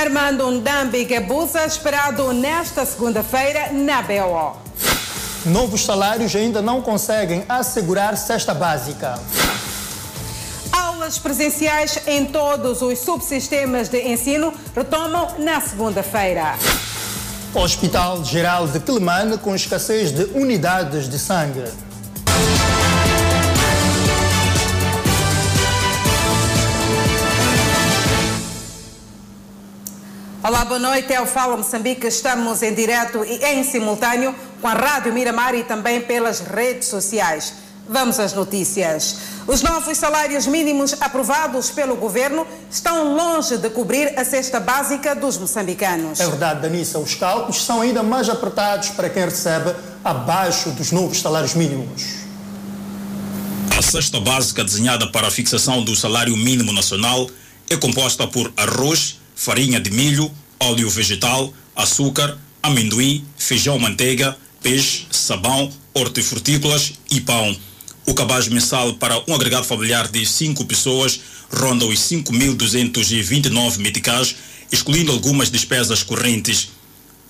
[0.00, 4.56] Armando Ndambi Gabusa, esperado nesta segunda-feira na BO.
[5.44, 9.20] Novos salários ainda não conseguem assegurar cesta básica.
[10.72, 16.54] Aulas presenciais em todos os subsistemas de ensino retomam na segunda-feira.
[17.52, 21.64] Hospital Geral de Quelimane com escassez de unidades de sangue.
[30.42, 31.12] Olá, boa noite.
[31.12, 32.06] É o Fala Moçambique.
[32.06, 37.52] Estamos em direto e em simultâneo com a Rádio Miramar e também pelas redes sociais.
[37.86, 39.18] Vamos às notícias.
[39.46, 45.36] Os novos salários mínimos aprovados pelo governo estão longe de cobrir a cesta básica dos
[45.36, 46.18] moçambicanos.
[46.18, 46.98] É verdade, Danissa.
[46.98, 52.02] Os cálculos são ainda mais apertados para quem recebe abaixo dos novos salários mínimos.
[53.76, 57.28] A cesta básica desenhada para a fixação do salário mínimo nacional
[57.68, 65.72] é composta por arroz, farinha de milho, óleo vegetal, açúcar, amendoim, feijão manteiga, peixe, sabão,
[65.94, 67.56] hortifrutícolas e pão.
[68.04, 74.36] O cabaz mensal para um agregado familiar de cinco pessoas ronda os 5.229 meticais,
[74.70, 76.68] excluindo algumas despesas correntes.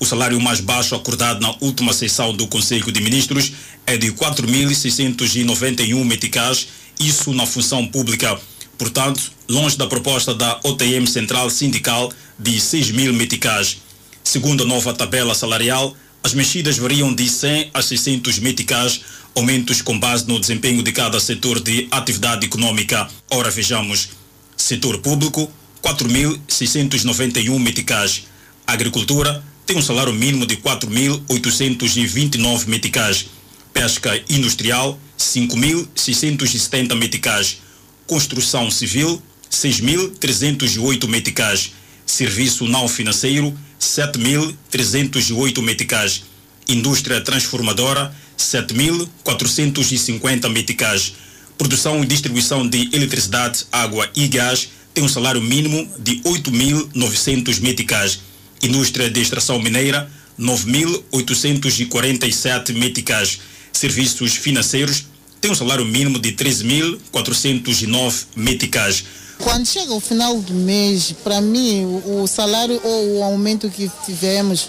[0.01, 3.53] O salário mais baixo acordado na última sessão do Conselho de Ministros
[3.87, 6.67] é de 4.691 meticais,
[6.99, 8.37] isso na função pública.
[8.81, 13.77] Portanto, longe da proposta da OTM Central Sindical de 6 mil meticais.
[14.25, 19.03] Segundo a nova tabela salarial, as mexidas variam de 100 a 600 meticais,
[19.35, 23.07] aumentos com base no desempenho de cada setor de atividade econômica.
[23.31, 24.09] Ora, vejamos.
[24.57, 28.23] Setor público, 4.691 meticais.
[28.67, 33.27] Agricultura tem um salário mínimo de 4.829 meticais.
[33.75, 37.59] Pesca industrial, 5.670 meticais.
[38.11, 39.23] Construção civil,
[39.53, 41.71] 6.308 meticais.
[42.05, 46.25] Serviço não financeiro, 7.308 meticais.
[46.67, 51.15] Indústria transformadora, 7.450 meticais.
[51.57, 58.19] Produção e distribuição de eletricidade, água e gás tem um salário mínimo de 8.900 meticais.
[58.61, 63.39] Indústria de extração mineira, 9.847 meticais.
[63.73, 65.05] Serviços financeiros
[65.41, 69.05] tem um salário mínimo de 13.409 meticais.
[69.39, 74.69] Quando chega o final do mês, para mim, o salário ou o aumento que tivemos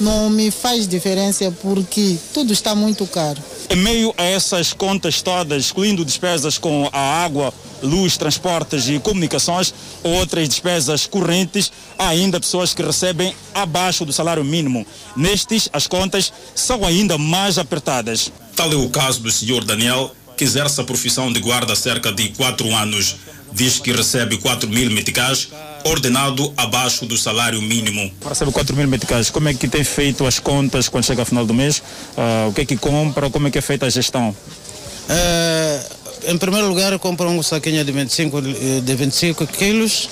[0.00, 3.42] não me faz diferença porque tudo está muito caro.
[3.70, 9.74] Em meio a essas contas todas, excluindo despesas com a água, luz, transportes e comunicações,
[10.02, 14.86] outras despesas correntes, há ainda pessoas que recebem abaixo do salário mínimo.
[15.16, 18.32] Nestes, as contas são ainda mais apertadas.
[18.56, 22.12] Tal é o caso do senhor Daniel, que exerce a profissão de guarda há cerca
[22.12, 23.16] de quatro anos.
[23.52, 25.48] Diz que recebe 4 mil meticais,
[25.88, 28.12] ordenado abaixo do salário mínimo.
[28.26, 29.30] Recebe 4 mil meticais.
[29.30, 31.82] Como é que tem feito as contas quando chega ao final do mês?
[32.16, 33.30] Uh, o que é que compra?
[33.30, 34.30] Como é que é feita a gestão?
[34.30, 38.42] Uh, em primeiro lugar, eu compro um saquinho de 25,
[38.82, 40.10] de 25 quilos,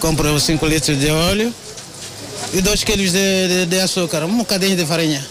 [0.00, 1.54] compro 5 litros de óleo
[2.52, 5.24] e 2 quilos de, de, de açúcar, um bocadinho de farinha.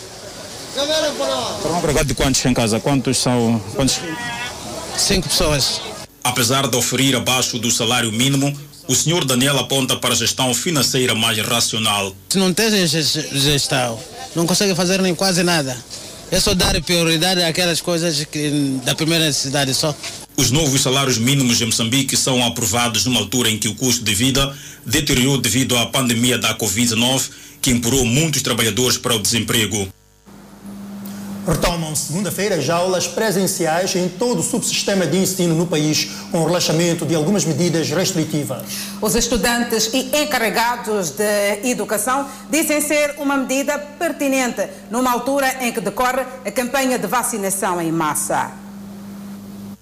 [1.61, 2.81] Para um agregado de quantos em casa?
[2.81, 3.61] Quantos são?
[3.75, 3.99] Quantos?
[4.97, 5.79] Cinco pessoas.
[6.23, 8.53] Apesar de oferir abaixo do salário mínimo,
[8.87, 12.15] o senhor Daniel aponta para a gestão financeira mais racional.
[12.29, 13.99] Se não tem gestão,
[14.35, 15.75] não consegue fazer nem quase nada.
[16.31, 19.95] É só dar prioridade àquelas coisas que, da primeira necessidade só.
[20.37, 24.13] Os novos salários mínimos em Moçambique são aprovados numa altura em que o custo de
[24.13, 24.53] vida
[24.85, 27.29] deteriorou devido à pandemia da Covid-19,
[27.61, 29.87] que empurrou muitos trabalhadores para o desemprego.
[31.47, 36.45] Retomam segunda-feira as aulas presenciais em todo o subsistema de ensino no país, com o
[36.47, 38.63] relaxamento de algumas medidas restritivas.
[38.99, 45.79] Os estudantes e encarregados de educação dizem ser uma medida pertinente numa altura em que
[45.79, 48.51] decorre a campanha de vacinação em massa.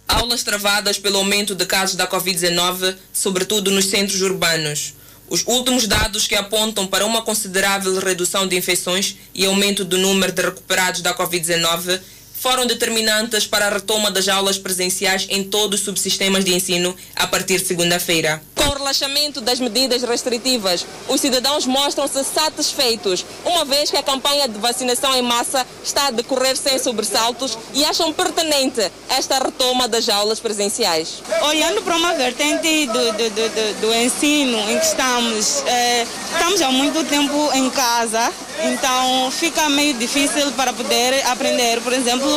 [0.05, 4.95] Aulas travadas pelo aumento de casos da Covid-19, sobretudo nos centros urbanos.
[5.33, 10.31] Os últimos dados que apontam para uma considerável redução de infecções e aumento do número
[10.31, 11.99] de recuperados da Covid-19
[12.43, 17.25] foram determinantes para a retoma das aulas presenciais em todos os subsistemas de ensino a
[17.25, 18.41] partir de segunda-feira.
[18.53, 24.45] Com o relaxamento das medidas restritivas, os cidadãos mostram-se satisfeitos, uma vez que a campanha
[24.49, 30.09] de vacinação em massa está a decorrer sem sobressaltos e acham pertinente esta retoma das
[30.09, 31.23] aulas presenciais.
[31.43, 36.69] Olhando para uma vertente do, do, do, do ensino em que estamos, é, estamos há
[36.71, 41.81] muito tempo em casa, então fica meio difícil para poder aprender.
[41.81, 42.32] Por exemplo,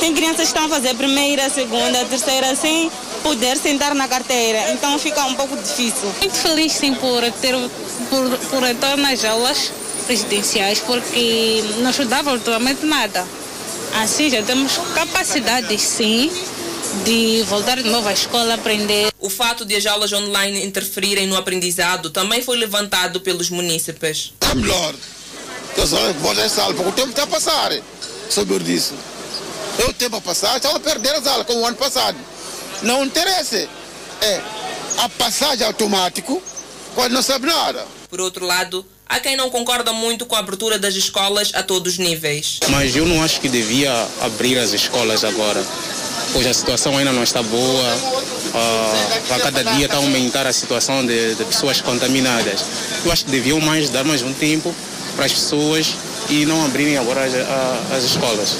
[0.00, 2.90] tem crianças que estão a fazer primeira, segunda, terceira, sem
[3.22, 4.72] poder sentar na carteira.
[4.72, 6.12] Então fica um pouco difícil.
[6.20, 7.54] Muito feliz sim por ter
[8.10, 9.72] por, por retorno às aulas
[10.06, 13.26] presidenciais, porque não estudava ultimamente nada.
[14.02, 16.30] Assim já temos capacidade sim
[17.04, 19.12] de voltar de novo à escola, aprender.
[19.18, 24.32] O fato de as aulas online interferirem no aprendizado também foi levantado pelos munícipes.
[24.50, 24.94] É melhor.
[25.76, 27.72] Eu só vou já porque o tempo está a passar.
[28.30, 28.94] Sobre disso.
[29.78, 32.16] Eu o tempo a passar, estava a perder as aulas, como o ano passado.
[32.82, 33.68] Não interessa.
[34.20, 34.40] É
[34.98, 36.42] a passagem automático
[36.94, 37.84] quando não sabe nada.
[38.08, 41.94] Por outro lado, há quem não concorda muito com a abertura das escolas a todos
[41.94, 42.60] os níveis.
[42.68, 45.62] Mas eu não acho que devia abrir as escolas agora,
[46.32, 47.94] pois a situação ainda não está boa.
[48.54, 52.64] Uh, a cada dia está a aumentar a situação de, de pessoas contaminadas.
[53.04, 54.72] Eu acho que deviam mais dar mais um tempo
[55.16, 55.94] para as pessoas
[56.28, 57.34] e não abrirem agora as,
[57.92, 58.56] as escolas.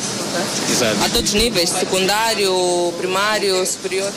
[0.71, 0.97] Exato.
[1.05, 4.13] A todos os níveis, secundário, primário, superior?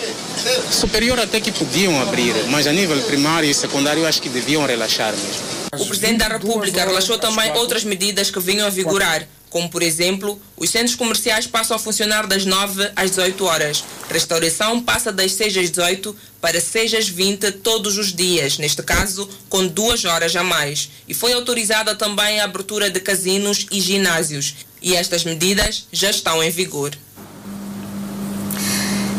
[0.72, 5.14] Superior até que podiam abrir, mas a nível primário e secundário acho que deviam relaxar
[5.14, 5.58] mesmo.
[5.74, 10.40] O Presidente da República relaxou também outras medidas que vinham a vigorar, como por exemplo,
[10.56, 13.84] os centros comerciais passam a funcionar das 9 às 18 horas.
[14.10, 19.28] Restauração passa das 6 às 18 para 6 às 20 todos os dias, neste caso
[19.50, 20.90] com duas horas a mais.
[21.08, 24.56] E foi autorizada também a abertura de casinos e ginásios.
[24.82, 26.94] E estas medidas já estão em vigor.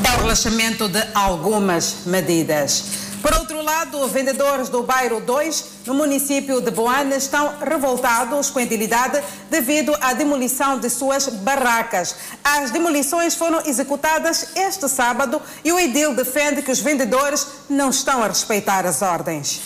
[0.05, 3.08] É o relaxamento de algumas medidas.
[3.23, 8.63] Por outro lado, vendedores do bairro 2, no município de Boana, estão revoltados com a
[8.63, 9.21] edilidade
[9.51, 12.15] devido à demolição de suas barracas.
[12.45, 18.23] As demolições foram executadas este sábado e o edil defende que os vendedores não estão
[18.23, 19.61] a respeitar as ordens.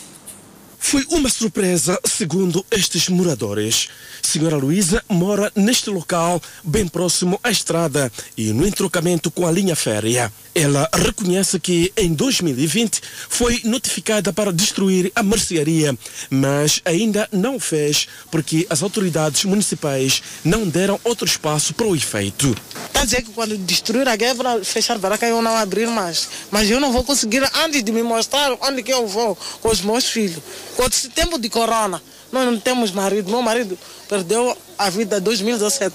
[0.84, 3.88] Foi uma surpresa, segundo estes moradores.
[4.20, 9.76] Senhora Luísa mora neste local, bem próximo à estrada e no entrocamento com a linha
[9.76, 10.31] férrea.
[10.54, 15.96] Ela reconhece que em 2020 foi notificada para destruir a mercearia,
[16.28, 22.54] mas ainda não fez porque as autoridades municipais não deram outro espaço para o efeito.
[22.93, 26.28] Quer dizer que quando destruir a guerra, fechar a baraca, eu não abrir mais.
[26.50, 29.81] Mas eu não vou conseguir, antes de me mostrar onde que eu vou com os
[29.81, 30.43] meus filhos.
[30.76, 33.31] Com esse tempo de corona, nós não temos marido.
[33.31, 33.78] Meu marido
[34.08, 35.94] perdeu a vida em 2017.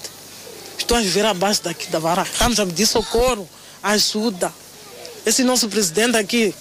[0.78, 2.22] Estou a viver abaixo daqui da vara.
[2.22, 3.48] Estamos a pedir socorro,
[3.82, 4.52] ajuda.
[5.26, 6.54] Esse nosso presidente aqui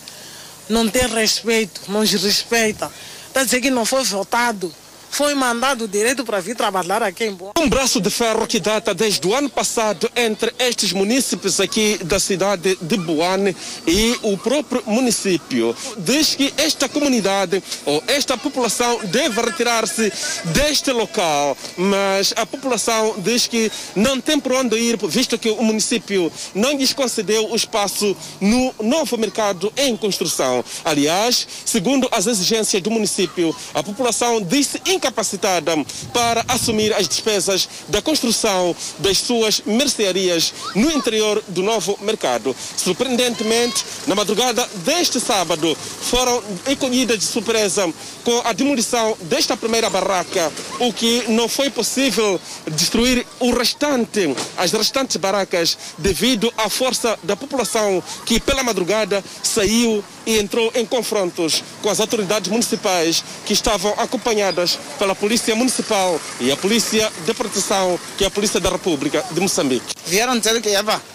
[0.69, 2.91] não tem respeito, não nos respeita.
[3.27, 4.73] Está dizer que não foi votado
[5.09, 7.53] foi mandado direito para vir trabalhar aqui em Boa.
[7.57, 12.19] Um braço de ferro que data desde o ano passado entre estes municípios aqui da
[12.19, 13.55] cidade de Boane
[13.85, 15.75] e o próprio município.
[15.97, 20.11] Diz que esta comunidade ou esta população deve retirar-se
[20.45, 25.63] deste local, mas a população diz que não tem por onde ir, visto que o
[25.63, 30.63] município não lhes concedeu o espaço no novo mercado em construção.
[30.83, 35.73] Aliás, segundo as exigências do município, a população disse incapacitada
[36.13, 42.55] para assumir as despesas da construção das suas mercearias no interior do novo mercado.
[42.75, 47.91] Surpreendentemente, na madrugada deste sábado, foram encolhidas de surpresa
[48.23, 52.39] com a demolição desta primeira barraca, o que não foi possível
[52.71, 60.03] destruir o restante, as restantes barracas, devido à força da população que pela madrugada saiu
[60.27, 66.51] e entrou em confrontos com as autoridades municipais que estavam acompanhadas pela Polícia Municipal e
[66.51, 69.95] a Polícia de Proteção, que é a Polícia da República de Moçambique.
[70.05, 70.69] Vieram dizer que,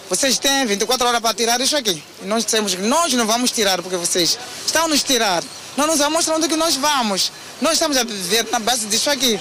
[0.09, 2.03] vocês têm 24 horas para tirar isso aqui.
[2.23, 5.45] E nós dissemos que nós não vamos tirar porque vocês estão nos tirar.
[5.77, 7.31] Não nos mostram onde que nós vamos.
[7.61, 9.39] Nós estamos a viver na base disso aqui.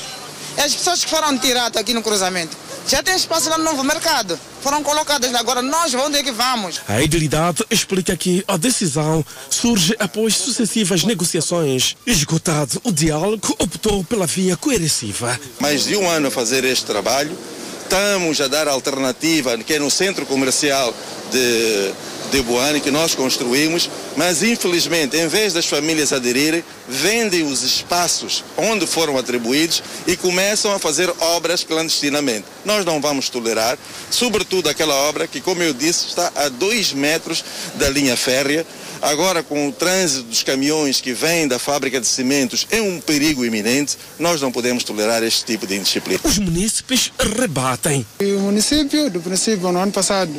[0.58, 2.58] As pessoas que foram tiradas aqui no cruzamento
[2.88, 4.40] já tem espaço lá no novo mercado.
[4.62, 6.82] Foram colocadas agora, nós onde é que vamos?
[6.88, 11.96] A idilidade explica que a decisão surge após sucessivas negociações.
[12.06, 15.40] Esgotado o diálogo, optou pela via coerciva.
[15.60, 17.36] Mais de um ano a fazer este trabalho,
[17.84, 20.94] estamos a dar alternativa, que é no centro comercial
[21.32, 21.92] de
[22.32, 28.44] de Boane que nós construímos, mas infelizmente, em vez das famílias aderirem, vendem os espaços
[28.58, 32.46] onde foram atribuídos e começam a fazer obras clandestinamente.
[32.64, 33.78] Nós não vamos tolerar,
[34.10, 37.44] sobretudo aquela obra que, como eu disse, está a dois metros
[37.76, 38.66] da linha férrea.
[39.02, 43.44] Agora, com o trânsito dos caminhões que vêm da fábrica de cimentos, é um perigo
[43.44, 43.98] iminente.
[44.20, 46.20] Nós não podemos tolerar este tipo de indisciplina.
[46.24, 48.06] Os munícipes rebatem.
[48.22, 50.32] O município, do princípio, no ano passado,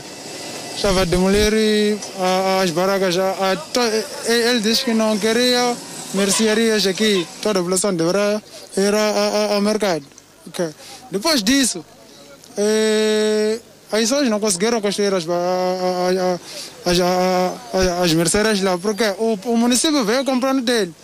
[0.74, 1.98] estava a demolir
[2.62, 3.16] as barracas.
[4.26, 5.76] Ele disse que não queria
[6.14, 8.40] mercearias aqui, toda a população deverá
[8.76, 8.94] ir
[9.54, 10.04] ao mercado.
[10.48, 10.70] Okay.
[11.10, 11.84] Depois disso,
[12.56, 13.60] eh,
[13.90, 15.24] as pessoas não conseguiram construir as,
[16.84, 20.94] as, as, as mercearias lá, porque o, o município veio comprando dele.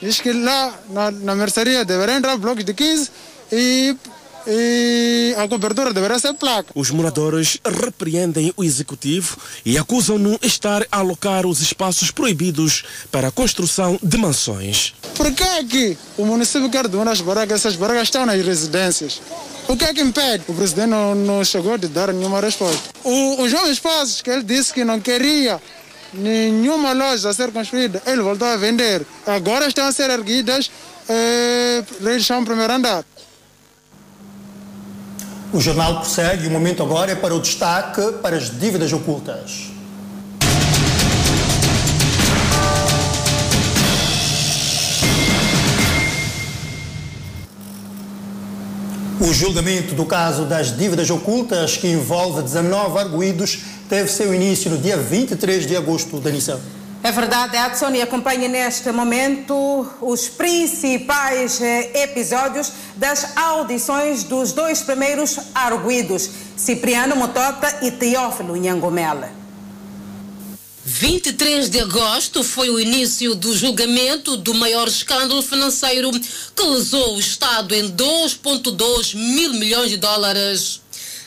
[0.00, 3.10] Diz que lá na, na mercearia deveriam entrar blocos de 15
[3.52, 3.96] e
[4.46, 6.70] e a cobertura deverá ser placa.
[6.74, 13.32] Os moradores repreendem o executivo e acusam-no estar a alocar os espaços proibidos para a
[13.32, 14.94] construção de mansões.
[15.16, 17.60] Por que é que o município quer doar as barracas?
[17.60, 19.20] Essas barracas estão nas residências.
[19.68, 20.44] O que é que impede?
[20.46, 22.90] O presidente não, não chegou a dar nenhuma resposta.
[23.02, 25.60] O, os jovens passos que ele disse que não queria
[26.12, 29.04] nenhuma loja a ser construída, ele voltou a vender.
[29.26, 30.70] Agora estão a ser erguidas
[31.08, 33.04] eh, redes chão primeiro andar.
[35.56, 39.70] O jornal prossegue e o momento agora é para o destaque para as dívidas ocultas.
[49.18, 54.76] O julgamento do caso das dívidas ocultas, que envolve 19 arguídos, teve seu início no
[54.76, 56.60] dia 23 de agosto da Nissan.
[57.06, 59.54] É verdade, Edson, e acompanha neste momento
[60.00, 69.30] os principais eh, episódios das audições dos dois primeiros arguídos, Cipriano Motota e Teófilo Nhangomela.
[70.84, 77.20] 23 de agosto foi o início do julgamento do maior escândalo financeiro que lesou o
[77.20, 80.80] Estado em 2,2 mil milhões de dólares.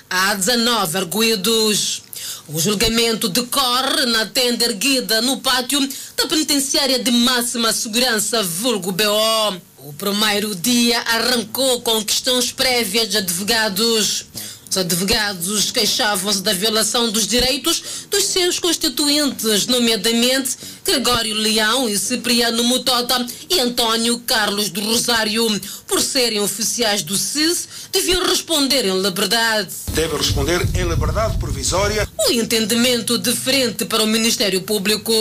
[0.09, 2.08] Há 19 arguídos.
[2.51, 5.79] O julgamento decorre na tenda erguida no pátio
[6.17, 9.61] da penitenciária de máxima segurança, vulgo BO.
[9.77, 14.25] O primeiro dia arrancou com questões prévias de advogados.
[14.69, 22.63] Os advogados queixavam-se da violação dos direitos dos seus constituintes, nomeadamente Gregório Leão e Cipriano
[22.63, 25.47] Mutota e Antônio Carlos do Rosário.
[25.87, 29.69] Por serem oficiais do CIS, deviam responder em liberdade.
[29.91, 32.07] Deve responder em liberdade provisória.
[32.27, 35.11] O entendimento diferente para o Ministério Público.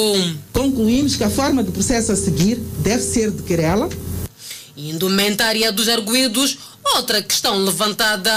[0.52, 3.88] Concluímos que a forma de processo a seguir deve ser de querela.
[4.76, 6.58] Indumentária dos arguídos,
[6.94, 8.30] outra questão levantada.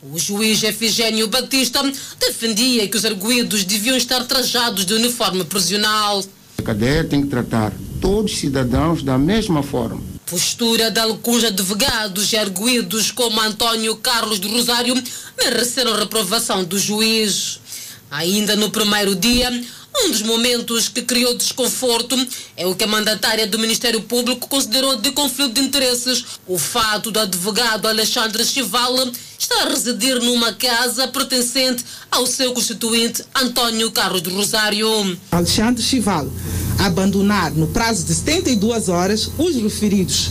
[0.00, 1.82] O juiz Efigênio Batista
[2.20, 6.24] defendia que os arguídos deviam estar trajados de uniforme prisional.
[6.56, 10.00] A cadeia tem que tratar todos os cidadãos da mesma forma.
[10.24, 14.94] Postura de alguns advogados e arguídos como Antônio Carlos do Rosário
[15.36, 17.58] mereceram reprovação do juiz.
[18.08, 19.50] Ainda no primeiro dia,
[20.04, 22.16] um dos momentos que criou desconforto
[22.56, 26.24] é o que a mandatária do Ministério Público considerou de conflito de interesses.
[26.46, 28.94] O fato do advogado Alexandre Chival
[29.38, 35.18] estar a residir numa casa pertencente ao seu constituinte António Carlos do Rosário.
[35.32, 36.30] Alexandre Chival
[36.78, 40.30] abandonar no prazo de 72 horas os referidos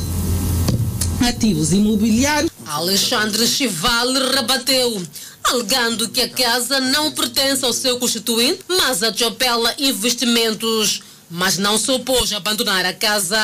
[1.27, 2.51] ativos imobiliários.
[2.65, 5.01] Alexandre Chival rebateu
[5.49, 11.77] alegando que a casa não pertence ao seu constituinte, mas a Chopela Investimentos, mas não
[11.77, 13.37] se opôs a abandonar a casa.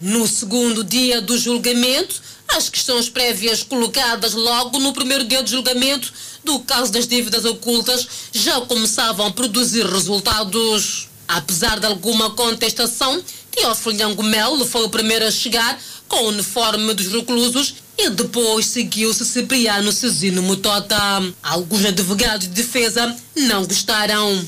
[0.00, 6.12] No segundo dia do julgamento, as questões prévias colocadas logo no primeiro dia de julgamento
[6.42, 11.08] do caso das dívidas ocultas já começavam a produzir resultados.
[11.28, 13.22] Apesar de alguma contestação,
[13.52, 15.80] Teófilo Nhangomelo foi o primeiro a chegar
[16.12, 20.94] com o uniforme dos reclusos e depois seguiu-se Cipriano Cezino Mutota.
[21.42, 24.44] Alguns advogados de defesa não gostaram.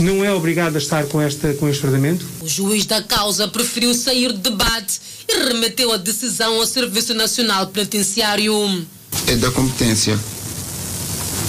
[0.00, 2.26] Não é obrigado a estar com, esta, com este trattamento?
[2.40, 7.68] O juiz da causa preferiu sair de debate e remeteu a decisão ao Serviço Nacional
[7.68, 8.84] Penitenciário.
[9.28, 10.18] É da competência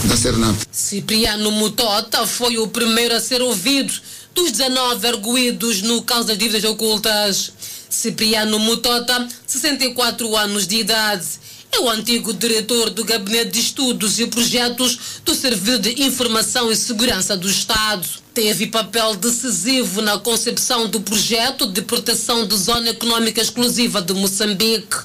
[0.03, 0.55] da Cernap.
[0.71, 3.91] Cipriano Mutota foi o primeiro a ser ouvido
[4.35, 7.53] dos 19 arguídos no caso das dívidas ocultas.
[7.97, 11.25] Cipriano Mutota, 64 anos de idade.
[11.71, 16.75] É o antigo diretor do Gabinete de Estudos e Projetos do Serviço de Informação e
[16.75, 18.07] Segurança do Estado.
[18.35, 24.97] Teve papel decisivo na concepção do projeto de proteção da Zona Econômica Exclusiva de Moçambique.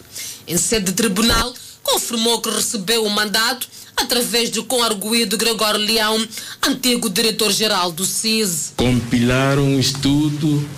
[0.47, 6.23] Em sede de tribunal, confirmou que recebeu o mandato através do conarguido Gregório Leão,
[6.63, 8.75] antigo diretor-geral do CIS.
[8.77, 10.69] Compilar um estudo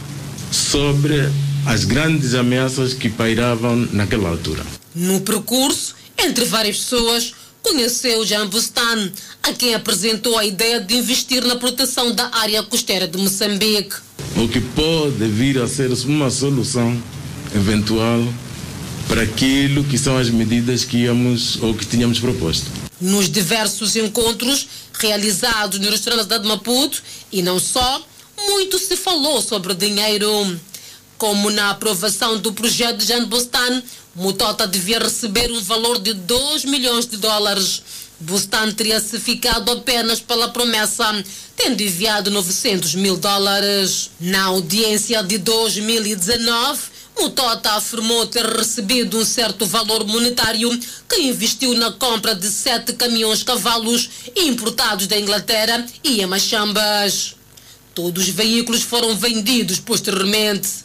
[0.53, 1.29] sobre
[1.67, 4.65] as grandes ameaças que pairavam naquela altura.
[4.95, 9.11] No percurso, entre várias pessoas, conheceu Jean Bustan,
[9.43, 13.97] a quem apresentou a ideia de investir na proteção da área costeira de Moçambique.
[14.37, 17.03] O que pode vir a ser uma solução
[17.55, 18.23] eventual
[19.09, 22.67] para aquilo que são as medidas que íamos ou que tínhamos proposto.
[23.01, 27.03] Nos diversos encontros realizados no restaurante da Maputo
[27.33, 28.07] e não só,
[28.49, 30.29] muito se falou sobre dinheiro
[31.25, 33.83] como na aprovação do projeto de Jean Bostan,
[34.15, 37.81] Mutota devia receber um valor de 2 milhões de dólares.
[38.21, 41.25] Bustan teria se ficado apenas pela promessa,
[41.57, 44.11] tendo enviado 900 mil dólares.
[44.21, 46.79] Na audiência de 2019,
[47.19, 50.79] Mutota afirmou ter recebido um certo valor monetário
[51.09, 57.35] que investiu na compra de sete caminhões-cavalos importados da Inglaterra e em Machambas.
[57.95, 60.84] Todos os veículos foram vendidos posteriormente.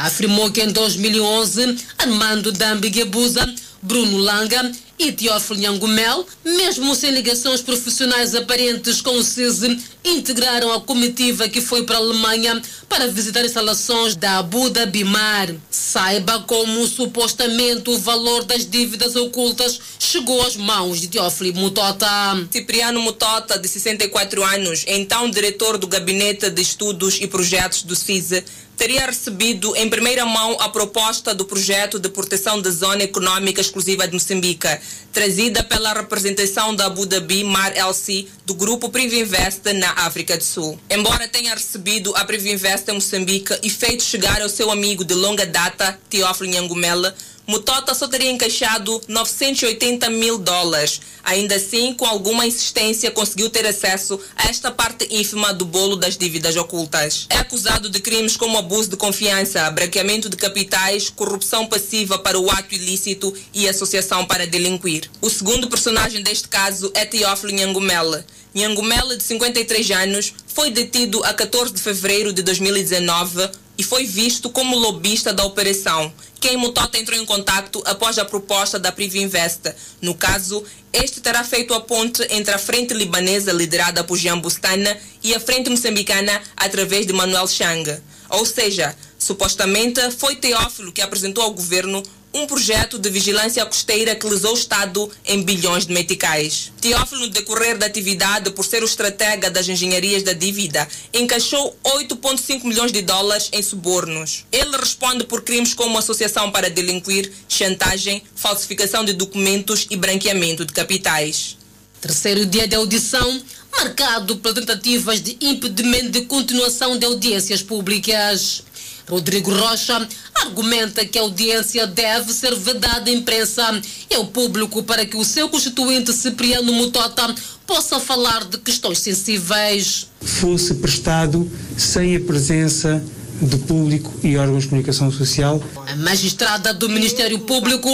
[0.00, 7.62] Afirmou que em 2011, Armando Dambi Guebuza, Bruno Langa e Teófilo Nhangumel, mesmo sem ligações
[7.62, 13.42] profissionais aparentes com o CISE, integraram a comitiva que foi para a Alemanha para visitar
[13.42, 15.48] instalações da Abu Dhabi Mar.
[15.70, 22.06] Saiba como supostamente o valor das dívidas ocultas chegou às mãos de Teófilo Mutota.
[22.50, 28.44] Cipriano Mutota, de 64 anos, então diretor do Gabinete de Estudos e Projetos do CISE,
[28.80, 34.08] teria recebido em primeira mão a proposta do projeto de proteção da Zona Econômica Exclusiva
[34.08, 34.66] de Moçambique,
[35.12, 40.78] trazida pela representação da Abu Dhabi Mar LC do grupo Privinvest na África do Sul.
[40.88, 45.46] Embora tenha recebido a Privinvest em Moçambique e feito chegar ao seu amigo de longa
[45.46, 47.14] data, Teófilo Nhangumela,
[47.46, 51.00] Mutota só teria encaixado 980 mil dólares.
[51.24, 56.16] Ainda assim, com alguma insistência, conseguiu ter acesso a esta parte ínfima do bolo das
[56.16, 57.26] dívidas ocultas.
[57.28, 62.50] É acusado de crimes como abuso de confiança, branqueamento de capitais, corrupção passiva para o
[62.50, 65.10] ato ilícito e associação para delinquir.
[65.20, 68.24] O segundo personagem deste caso é Teófilo Nhangumela.
[68.54, 73.48] Nhangumela, de 53 anos, foi detido a 14 de fevereiro de 2019
[73.80, 76.12] e foi visto como lobista da operação.
[76.38, 79.74] Quem Mutota entrou em contato após a proposta da Privinvest.
[80.02, 84.94] No caso, este terá feito a ponte entre a frente libanesa liderada por Jean Bustana
[85.22, 87.90] e a frente moçambicana através de Manuel Chang.
[88.28, 94.26] Ou seja, supostamente foi Teófilo que apresentou ao governo um projeto de vigilância costeira que
[94.26, 96.72] lesou o Estado em bilhões de meticais.
[96.80, 102.64] Teófilo, no decorrer da atividade, por ser o estratega das engenharias da dívida, encaixou 8,5
[102.64, 104.44] milhões de dólares em subornos.
[104.52, 110.72] Ele responde por crimes como associação para delinquir, chantagem, falsificação de documentos e branqueamento de
[110.72, 111.56] capitais.
[112.00, 113.42] Terceiro dia de audição,
[113.76, 118.62] marcado por tentativas de impedimento de continuação de audiências públicas.
[119.10, 125.04] Rodrigo Rocha argumenta que a audiência deve ser vedada à imprensa e ao público para
[125.04, 127.34] que o seu constituinte Cipriano Mutota
[127.66, 130.06] possa falar de questões sensíveis.
[130.20, 133.02] Fosse prestado sem a presença
[133.40, 135.62] do público e órgãos de comunicação social.
[135.86, 137.88] A magistrada do Ministério Público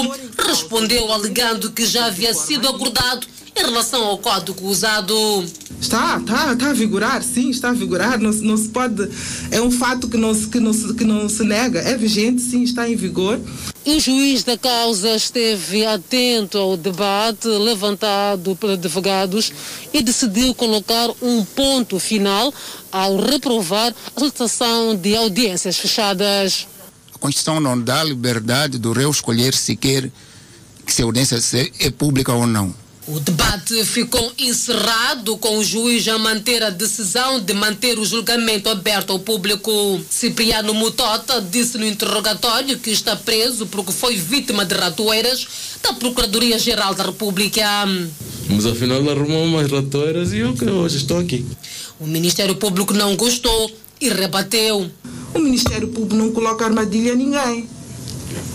[0.46, 5.14] respondeu alegando que já havia sido acordado em relação ao código usado.
[5.80, 8.18] Está, está, está a vigorar, sim, está a vigorar.
[8.18, 9.08] Não, não se pode.
[9.50, 11.80] É um fato que não, se, que, não se, que não se nega.
[11.80, 13.40] É vigente, sim, está em vigor.
[13.84, 19.52] O juiz da causa esteve atento ao debate levantado por advogados
[19.92, 22.52] e decidiu colocar um ponto final
[22.90, 26.66] ao reprovar a solicitação de audiências fechadas.
[27.14, 30.10] A Constituição não dá liberdade do réu escolher sequer
[30.86, 31.38] se a audiência
[31.78, 32.85] é pública ou não.
[33.08, 38.68] O debate ficou encerrado com o juiz a manter a decisão de manter o julgamento
[38.68, 39.70] aberto ao público.
[40.10, 45.46] Cipriano Mutota disse no interrogatório que está preso porque foi vítima de ratoeiras
[45.80, 47.62] da Procuradoria-Geral da República.
[48.50, 51.46] Mas afinal arrumou umas ratoeiras e eu que hoje estou aqui.
[52.00, 54.90] O Ministério Público não gostou e rebateu.
[55.32, 57.68] O Ministério Público não coloca armadilha a ninguém.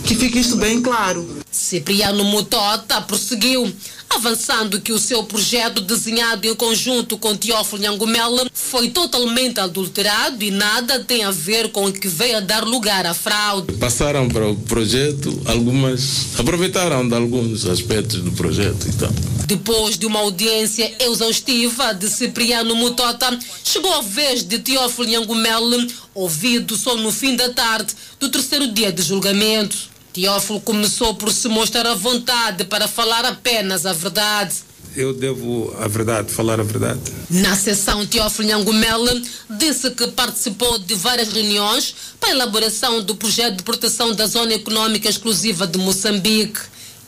[0.04, 1.40] Que fique isto bem claro.
[1.50, 3.70] Cipriano Mutota prosseguiu
[4.14, 10.50] avançando que o seu projeto desenhado em conjunto com Teófilo Nhangumela foi totalmente adulterado e
[10.50, 13.72] nada tem a ver com o que veio a dar lugar à fraude.
[13.74, 19.10] Passaram para o projeto, algumas aproveitaram de alguns aspectos do projeto e tal.
[19.46, 26.76] Depois de uma audiência exaustiva de Cipriano Mutota, chegou a vez de Teófilo Nhangumela, ouvido
[26.76, 29.91] só no fim da tarde do terceiro dia de julgamento.
[30.12, 34.56] Teófilo começou por se mostrar à vontade para falar apenas a verdade.
[34.94, 37.00] Eu devo a verdade, falar a verdade.
[37.30, 39.22] Na sessão, Teófilo Nhangumela
[39.58, 44.52] disse que participou de várias reuniões para a elaboração do projeto de proteção da Zona
[44.52, 46.60] Econômica Exclusiva de Moçambique.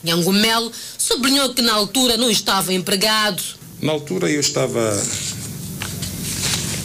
[0.03, 3.41] Nhangumel sublinhou que na altura não estava empregado.
[3.81, 4.99] Na altura eu estava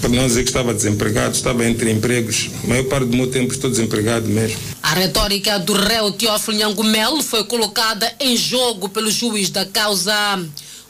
[0.01, 2.51] para não dizer que estava desempregado, estava entre empregos.
[2.65, 4.59] A maior parte do meu tempo estou desempregado mesmo.
[4.83, 10.15] A retórica do réu Teófilo Nhangumel foi colocada em jogo pelo juiz da causa.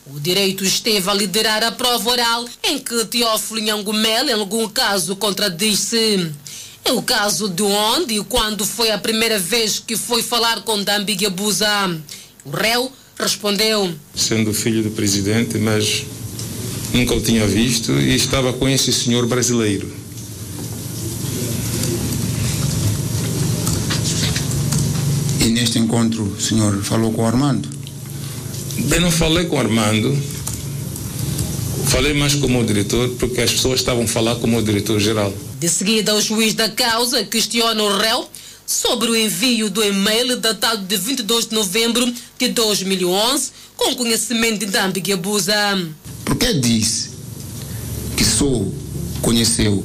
[0.07, 5.17] O direito esteve a liderar a prova oral em que Teófilo Nhangumel, em algum caso,
[5.17, 6.31] contradiz-se.
[6.85, 10.83] É o caso de onde e quando foi a primeira vez que foi falar com
[10.83, 11.69] Dambi Gabuza.
[12.45, 13.93] O réu respondeu.
[14.15, 16.05] Sendo filho do presidente, mas
[16.93, 19.91] nunca o tinha visto e estava com esse senhor brasileiro.
[25.41, 27.69] E neste encontro o senhor falou com o Armando?
[28.79, 30.17] Bem, não falei com o Armando.
[31.87, 35.35] Falei mais como o diretor, porque as pessoas estavam a falar como o diretor-geral.
[35.59, 38.29] De seguida, o juiz da causa questiona o réu
[38.71, 44.67] sobre o envio do e-mail datado de 22 de novembro de 2011 com conhecimento de
[44.67, 45.53] Dambi Gabusa.
[46.25, 47.11] Por que disse
[48.17, 48.65] que só
[49.21, 49.85] conheceu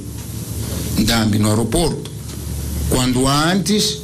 [1.00, 2.12] Dambi no aeroporto,
[2.88, 3.98] quando antes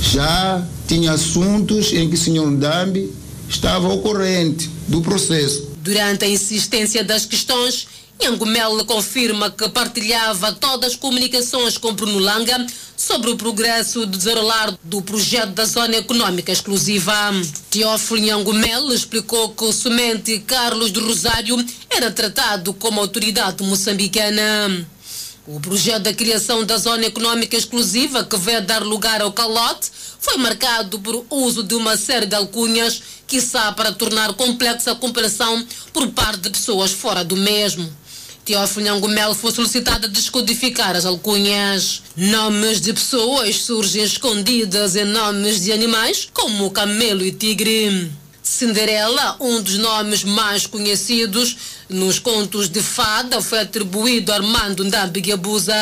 [0.00, 3.12] já tinha assuntos em que o senhor Dambi
[3.46, 5.70] estava ao corrente do processo?
[5.82, 7.86] Durante a insistência das questões,
[8.20, 14.76] Nhangumel confirma que partilhava todas as comunicações com Bruno Langa sobre o progresso de desenrolar
[14.82, 17.12] do projeto da Zona Econômica Exclusiva.
[17.70, 21.56] Teófilo Nhangumel explicou que somente Carlos do Rosário
[21.90, 24.86] era tratado como autoridade moçambicana.
[25.46, 30.36] O projeto da criação da Zona Econômica Exclusiva, que vai dar lugar ao calote, foi
[30.38, 36.08] marcado por uso de uma série de alcunhas, quiçá para tornar complexa a compreensão por
[36.08, 37.88] parte de pessoas fora do mesmo.
[38.46, 42.00] Teófilo Nhangumel foi solicitado a descodificar as alcunhas.
[42.16, 48.08] Nomes de pessoas surgem escondidas em nomes de animais, como camelo e tigre.
[48.40, 51.56] Cinderela, um dos nomes mais conhecidos
[51.88, 55.74] nos contos de fada, foi atribuído a Armando Ndambi Gabusa.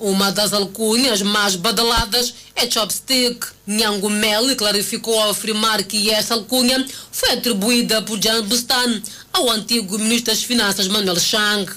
[0.00, 3.44] Uma das alcunhas mais badaladas é Chopstick.
[3.66, 6.82] Nhangumel clarificou ao afirmar que essa alcunha
[7.12, 11.70] foi atribuída por Jan Bustan ao antigo ministro das Finanças Manuel Chang.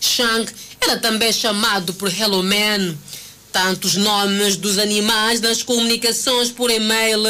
[0.00, 2.96] Chang era também chamado por Hello Man.
[3.52, 7.20] Tantos nomes dos animais nas comunicações por e-mail.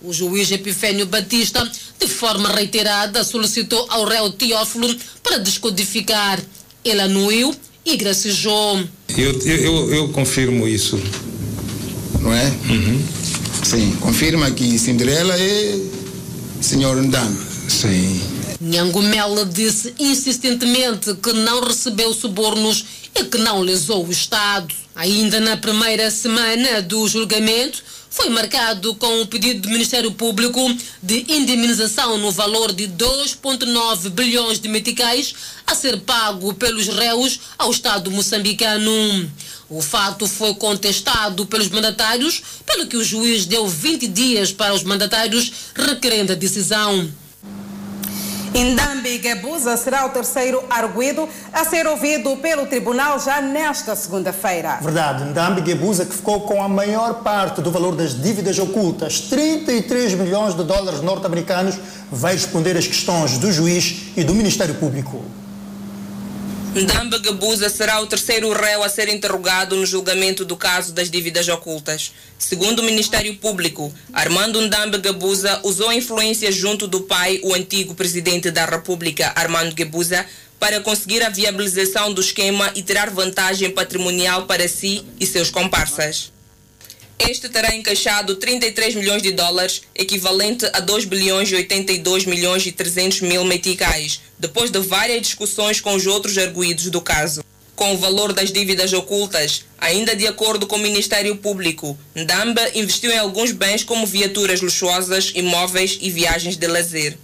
[0.00, 1.70] O juiz Epifênio Batista,
[2.00, 6.40] de forma reiterada, solicitou ao réu Teófilo para descodificar.
[6.82, 8.82] Ele anuiu e gracejou.
[9.16, 10.98] Eu, eu, eu confirmo isso.
[12.20, 12.46] Não é?
[12.68, 13.02] Uhum.
[13.62, 15.78] Sim, confirma que Cinderela é
[16.60, 17.36] senhor Ndam.
[17.68, 18.20] Sim.
[18.60, 24.74] Nhangumela disse insistentemente que não recebeu subornos e que não lesou o Estado.
[24.96, 27.82] Ainda na primeira semana do julgamento,
[28.14, 30.60] foi marcado com o pedido do Ministério Público
[31.02, 35.34] de indemnização no valor de 2,9 bilhões de meticais
[35.66, 38.92] a ser pago pelos réus ao Estado moçambicano.
[39.68, 44.84] O fato foi contestado pelos mandatários, pelo que o juiz deu 20 dias para os
[44.84, 47.10] mandatários requerendo a decisão.
[48.54, 54.78] Indambi Gabusa será o terceiro arguido a ser ouvido pelo tribunal já nesta segunda-feira.
[54.80, 60.14] Verdade, Ndambi Gabusa, que ficou com a maior parte do valor das dívidas ocultas, 33
[60.14, 61.80] milhões de dólares norte-americanos,
[62.12, 65.20] vai responder às questões do juiz e do Ministério Público.
[66.74, 71.46] Ndamba Gabusa será o terceiro réu a ser interrogado no julgamento do caso das dívidas
[71.46, 72.12] ocultas.
[72.36, 78.50] Segundo o Ministério Público, Armando Ndamba Gabusa usou influência junto do pai, o antigo presidente
[78.50, 80.26] da República, Armando Gabusa,
[80.58, 86.33] para conseguir a viabilização do esquema e tirar vantagem patrimonial para si e seus comparsas.
[87.18, 92.72] Este terá encaixado 33 milhões de dólares, equivalente a 2 bilhões e 82 milhões e
[92.72, 97.44] 300 mil meticais, depois de várias discussões com os outros arguídos do caso.
[97.76, 103.10] Com o valor das dívidas ocultas, ainda de acordo com o Ministério Público, Ndamba investiu
[103.10, 107.16] em alguns bens como viaturas luxuosas, imóveis e viagens de lazer.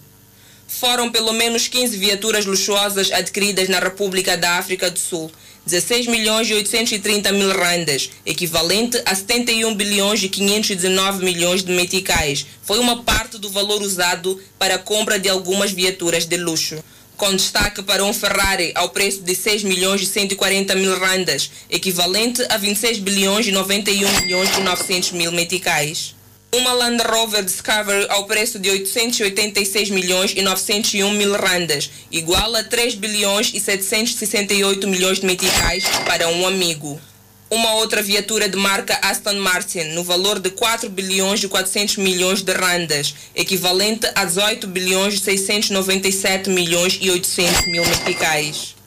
[0.66, 5.31] Foram pelo menos 15 viaturas luxuosas adquiridas na República da África do Sul,
[5.66, 12.46] 16 milhões e 830 mil randas, equivalente a 71 bilhões e 519 milhões de meticais.
[12.62, 16.83] Foi uma parte do valor usado para a compra de algumas viaturas de luxo.
[17.16, 22.42] Com destaque para um Ferrari ao preço de 6 milhões e 140 mil randas, equivalente
[22.49, 26.14] a 26 bilhões e 91 milhões e 900 mil meticais.
[26.52, 32.64] Uma Land Rover Discovery ao preço de 886 milhões e 901 mil randas, igual a
[32.64, 37.00] 3 bilhões e 768 milhões de meticais para um amigo.
[37.48, 42.42] Uma outra viatura de marca Aston Martin no valor de 4 bilhões e 400 milhões
[42.42, 48.80] de randas, equivalente a 18 bilhões e 697 milhões e 800 mil meticais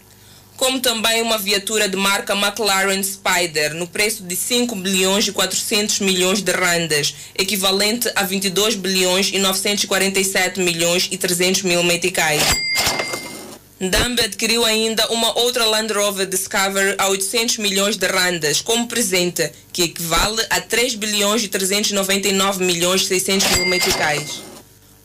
[0.64, 6.00] como também uma viatura de marca McLaren Spider no preço de 5 bilhões e 400
[6.00, 12.42] milhões de randas, equivalente a 22 bilhões e 947 milhões e 300 mil meticais.
[13.78, 19.52] Ndambe adquiriu ainda uma outra Land Rover Discovery a 800 milhões de randas como presente,
[19.74, 24.42] que equivale a 3 bilhões e 399 milhões e 600 mil meticais.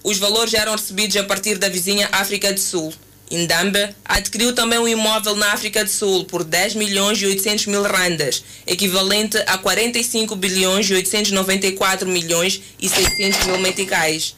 [0.05, 2.95] Os valores eram recebidos a partir da vizinha África do Sul.
[3.31, 7.83] Indambe adquiriu também um imóvel na África do Sul por 10 milhões e 800 mil
[7.83, 14.35] randas, equivalente a 45 bilhões e 894 milhões e 600 mil meticais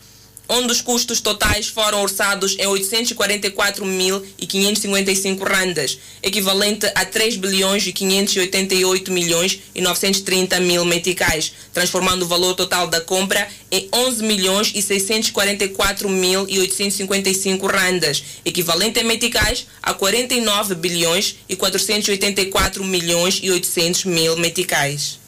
[0.51, 9.13] onde os custos totais foram orçados em 844.555 randas, equivalente a 3 bilhões e 588
[9.13, 14.83] milhões e 930 mil meticais, transformando o valor total da compra em 11 milhões e
[14.83, 23.53] 644 mil e 855 randas, equivalente em meticais a 49 bilhões e 484 milhões e
[23.53, 25.21] 800 mil meticais.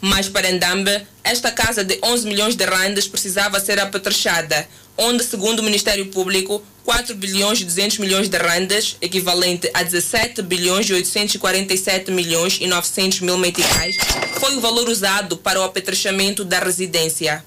[0.00, 5.60] Mas para Ndambe, esta casa de 11 milhões de randas precisava ser apetrechada, onde, segundo
[5.60, 10.92] o Ministério Público, 4 bilhões e 200 milhões de randas, equivalente a 17 bilhões e
[10.92, 13.96] 847 milhões e 900 mil meticais,
[14.40, 17.44] foi o valor usado para o apetrechamento da residência.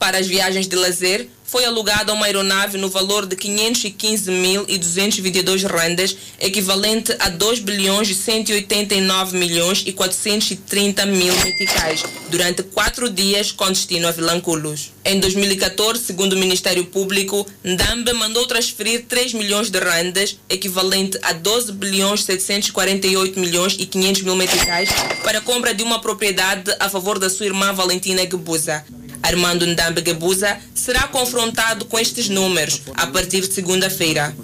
[0.00, 7.14] Para as viagens de lazer, foi alugada uma aeronave no valor de 515.222 randas, equivalente
[7.18, 14.08] a 2 bilhões e 189 milhões e 430 mil meticais, durante quatro dias com destino
[14.08, 14.90] a Vilanculos.
[15.04, 21.34] Em 2014, segundo o Ministério Público, Ndambe mandou transferir 3 milhões de randas, equivalente a
[21.34, 24.88] 12 bilhões 748 milhões e 500 mil meticais,
[25.22, 28.82] para a compra de uma propriedade a favor da sua irmã Valentina Gebuza.
[29.22, 34.34] Armando Ndambe Gabuza será confrontado com estes números a partir de segunda-feira.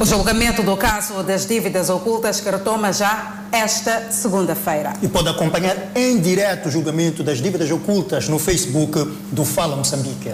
[0.00, 4.94] O julgamento do caso das dívidas ocultas que retoma já esta segunda-feira.
[5.02, 8.98] E pode acompanhar em direto o julgamento das dívidas ocultas no Facebook
[9.30, 10.32] do Fala Moçambique.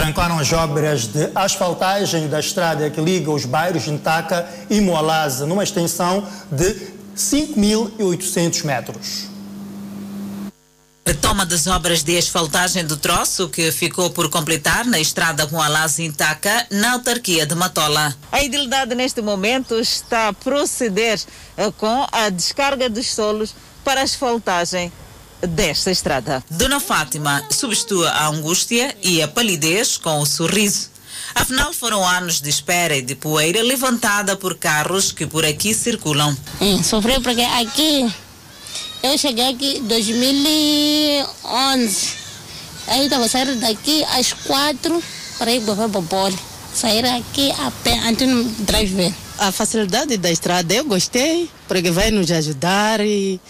[0.00, 5.62] Arrancaram as obras de asfaltagem da estrada que liga os bairros Ntaca e Moalaza, numa
[5.62, 6.74] extensão de
[7.14, 9.30] 5.800 metros.
[11.06, 16.66] Retoma das obras de asfaltagem do troço que ficou por completar na estrada Moalaza Intaca,
[16.70, 18.14] na autarquia de Matola.
[18.32, 21.20] A idilidade neste momento está a proceder
[21.56, 24.90] eh, com a descarga dos solos para a asfaltagem
[25.42, 26.44] desta estrada.
[26.50, 30.90] Dona Fátima substitui a angústia e a palidez com o sorriso.
[31.34, 36.36] Afinal, foram anos de espera e de poeira levantada por carros que por aqui circulam.
[36.60, 38.12] Hum, sofreu porque aqui,
[39.02, 42.20] eu cheguei aqui em 2011.
[42.88, 45.02] Aí estava saindo daqui às quatro
[45.38, 46.36] para ir para Bobole.
[46.74, 49.14] Sair aqui a pé, antes de drive.
[49.38, 53.40] A facilidade da estrada eu gostei, porque vai nos ajudar e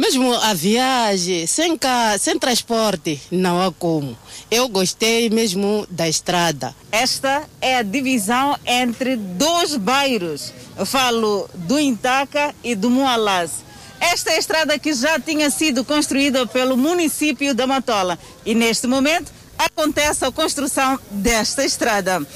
[0.00, 4.16] mesmo a viagem, sem, cá, sem transporte, não há como.
[4.50, 6.74] Eu gostei mesmo da estrada.
[6.90, 10.54] Esta é a divisão entre dois bairros.
[10.78, 13.62] Eu falo do Intaca e do Moalaz.
[14.00, 18.18] Esta é a estrada que já tinha sido construída pelo município da Matola.
[18.46, 22.26] E neste momento acontece a construção desta estrada.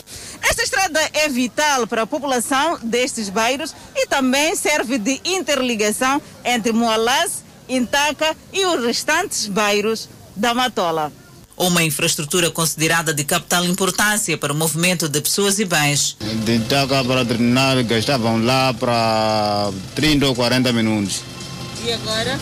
[0.42, 6.70] Esta estrada é vital para a população destes bairros e também serve de interligação entre
[6.70, 11.12] Moalaz Intaca e os restantes bairros da Matola.
[11.57, 16.16] Uma infraestrutura considerada de capital importância para o movimento de pessoas e bens.
[16.44, 21.22] De Intaca para terminar, gastavam lá para 30 ou 40 minutos.
[21.85, 22.40] E agora?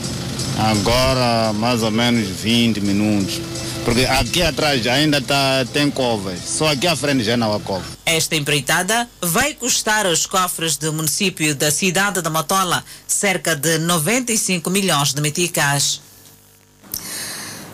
[0.59, 3.41] Agora, mais ou menos 20 minutos.
[3.85, 7.85] Porque aqui atrás ainda tá, tem covas, só aqui à frente já não há cova.
[8.07, 14.71] Esta empreitada vai custar aos cofres do município da cidade de Matola cerca de 95
[14.71, 16.01] milhões de meticais.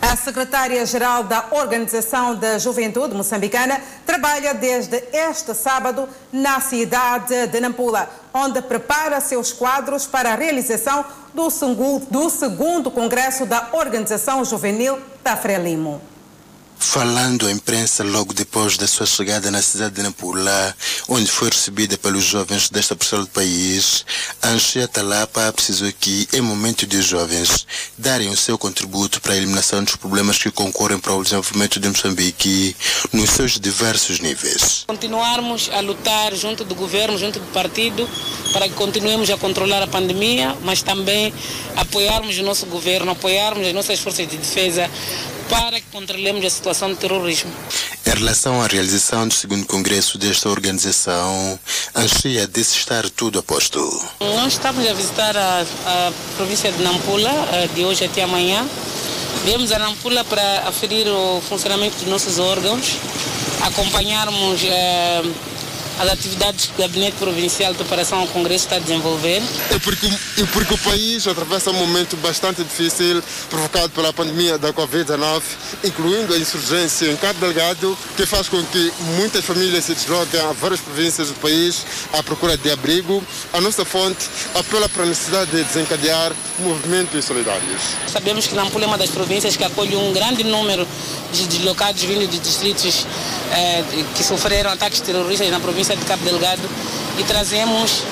[0.01, 8.09] A secretária-geral da Organização da Juventude Moçambicana trabalha desde este sábado na cidade de Nampula,
[8.33, 14.99] onde prepara seus quadros para a realização do segundo, do segundo Congresso da Organização Juvenil
[15.25, 16.01] da Frelimo.
[16.79, 20.75] Falando à imprensa logo depois da sua chegada na cidade de Nampula,
[21.09, 24.05] onde foi recebida pelos jovens desta parcela do país,
[24.43, 27.67] Anchia Talapa precisou que, em momento de jovens
[27.99, 31.89] darem o seu contributo para a eliminação dos problemas que concorrem para o desenvolvimento de
[31.89, 32.77] Moçambique
[33.13, 34.85] nos seus diversos níveis.
[34.87, 38.09] Continuarmos a lutar junto do governo, junto do partido,
[38.53, 41.35] para que continuemos a controlar a pandemia, mas também
[41.77, 44.89] apoiarmos o nosso governo, apoiarmos as nossas forças de defesa
[45.49, 47.51] para que controlemos a situação do terrorismo.
[48.07, 51.59] Em relação à realização do segundo congresso desta organização,
[51.95, 53.79] Anchia disse estar tudo a posto.
[54.21, 57.31] Nós estamos a visitar a, a província de Nampula,
[57.75, 58.67] de hoje até amanhã.
[59.45, 62.97] Viemos a Nampula para aferir o funcionamento dos nossos órgãos,
[63.63, 65.23] acompanharmos eh,
[65.99, 69.43] as atividades que o Gabinete Provincial de Preparação ao Congresso está a desenvolver.
[69.71, 74.73] É porque, é porque o país atravessa um momento bastante difícil provocado pela pandemia da
[74.73, 75.43] Covid-19,
[75.85, 80.53] incluindo a insurgência em Cabo Delgado, que faz com que muitas famílias se desloquem a
[80.53, 83.23] várias províncias do país à procura de abrigo.
[83.53, 87.83] A nossa fonte apela para a necessidade de desencadear movimentos solidários.
[88.07, 90.87] Sabemos que Nampula é uma das províncias que acolhe um grande número
[91.33, 93.07] de deslocados vindos de distritos
[93.53, 93.85] eh,
[94.15, 96.63] que sofreram ataques terroristas na província de Cabo Delgado
[97.19, 98.03] e trazemos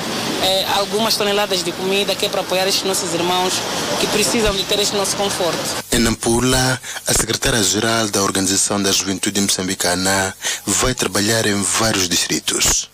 [0.42, 3.54] eh, algumas toneladas de comida que é para apoiar estes nossos irmãos
[4.00, 5.58] que precisam de ter este nosso conforto.
[5.92, 10.34] Em Nampula, a secretária-geral da Organização da Juventude Moçambicana
[10.66, 12.90] vai trabalhar em vários distritos.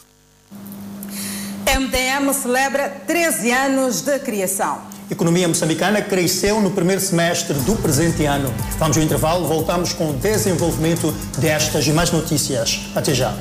[1.67, 4.93] MDM celebra 13 anos de criação.
[5.09, 8.53] A economia moçambicana cresceu no primeiro semestre do presente ano.
[8.79, 12.81] Vamos ao intervalo, voltamos com o desenvolvimento destas e mais notícias.
[12.95, 13.37] Até já.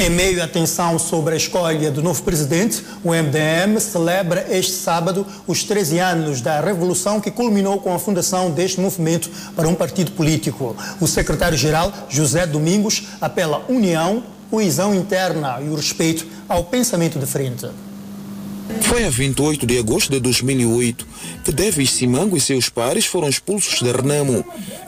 [0.00, 5.26] Em meio à tensão sobre a escolha do novo presidente, o MDM celebra este sábado
[5.44, 10.12] os 13 anos da revolução que culminou com a fundação deste movimento para um partido
[10.12, 10.76] político.
[11.00, 17.66] O secretário-geral, José Domingos, apela união, coesão interna e o respeito ao pensamento de frente.
[18.82, 21.06] Foi a 28 de agosto de 2008
[21.44, 24.44] que Davis Simango e seus pares foram expulsos da Renamo.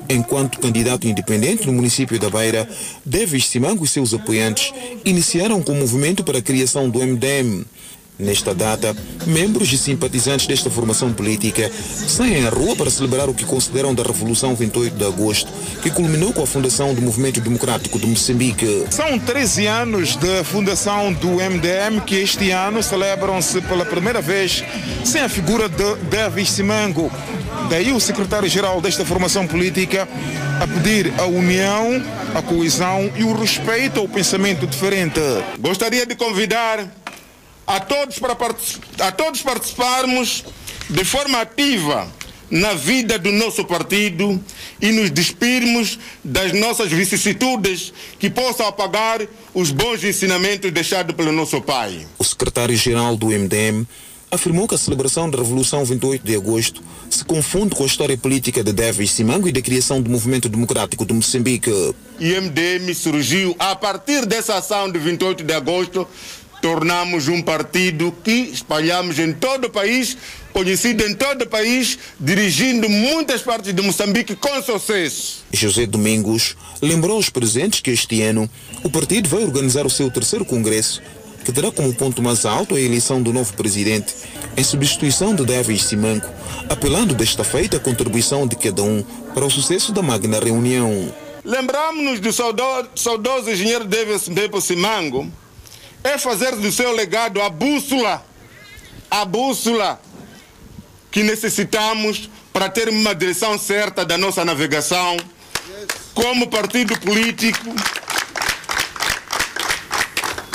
[0.09, 2.69] Enquanto candidato independente no município da Beira,
[3.05, 4.73] Davis Simango e seus apoiantes
[5.05, 7.65] iniciaram com o movimento para a criação do MDM.
[8.21, 8.95] Nesta data,
[9.27, 11.71] membros e simpatizantes desta formação política
[12.07, 15.51] saem à rua para celebrar o que consideram da Revolução 28 de Agosto,
[15.83, 18.85] que culminou com a fundação do Movimento Democrático de Moçambique.
[18.91, 24.63] São 13 anos da fundação do MDM que este ano celebram-se pela primeira vez
[25.03, 27.11] sem a figura de Davis Simango.
[27.71, 30.07] Daí o secretário-geral desta formação política
[30.61, 32.03] a pedir a união,
[32.35, 35.21] a coesão e o respeito ao pensamento diferente.
[35.59, 36.87] Gostaria de convidar
[37.71, 38.37] a todos para
[38.99, 40.45] a todos participarmos
[40.89, 42.11] de forma ativa
[42.51, 44.43] na vida do nosso partido
[44.83, 49.21] e nos despirmos das nossas vicissitudes que possam apagar
[49.55, 52.05] os bons ensinamentos deixados pelo nosso pai.
[52.19, 53.87] O secretário-geral do MDM
[54.33, 58.63] afirmou que a celebração da Revolução 28 de Agosto se confunde com a história política
[58.65, 61.71] de Davis Simango e da criação do Movimento Democrático de Moçambique.
[62.19, 66.07] E MDM surgiu a partir dessa ação de 28 de agosto
[66.61, 70.17] tornamos um partido que espalhamos em todo o país,
[70.53, 75.45] conhecido em todo o país, dirigindo muitas partes de Moçambique com sucesso.
[75.53, 78.49] José Domingos lembrou aos presentes que este ano
[78.83, 81.03] o partido vai organizar o seu terceiro congresso,
[81.45, 84.15] que terá como ponto mais alto a eleição do novo presidente,
[84.57, 86.29] em substituição de Davis Simanco,
[86.69, 89.03] apelando desta feita a contribuição de cada um
[89.35, 91.13] para o sucesso da magna reunião.
[91.43, 95.33] Lembramos-nos do saudoso, saudoso engenheiro Davis Mbepo Simango,
[96.03, 98.25] é fazer do seu legado a bússola,
[99.11, 100.01] a bússola
[101.11, 105.17] que necessitamos para ter uma direção certa da nossa navegação
[106.15, 107.75] como partido político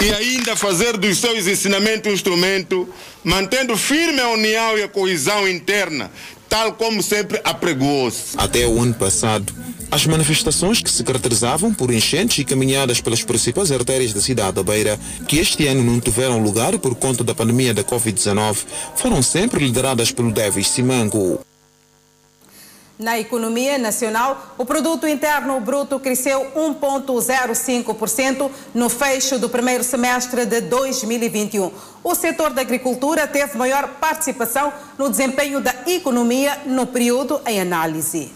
[0.01, 2.87] e ainda fazer dos seus ensinamentos um instrumento,
[3.23, 6.11] mantendo firme a união e a coesão interna,
[6.55, 8.37] tal como sempre apregou-se.
[8.37, 9.53] Até o ano passado,
[9.91, 14.63] as manifestações que se caracterizavam por enchentes e caminhadas pelas principais artérias da cidade da
[14.63, 18.59] Beira, que este ano não tiveram lugar por conta da pandemia da Covid-19,
[18.95, 21.41] foram sempre lideradas pelo Davis Simango.
[22.97, 30.61] Na economia nacional, o produto interno bruto cresceu 1,05% no fecho do primeiro semestre de
[30.61, 31.73] 2021.
[32.01, 38.31] O setor da agricultura teve maior participação no desempenho da economia no período em análise.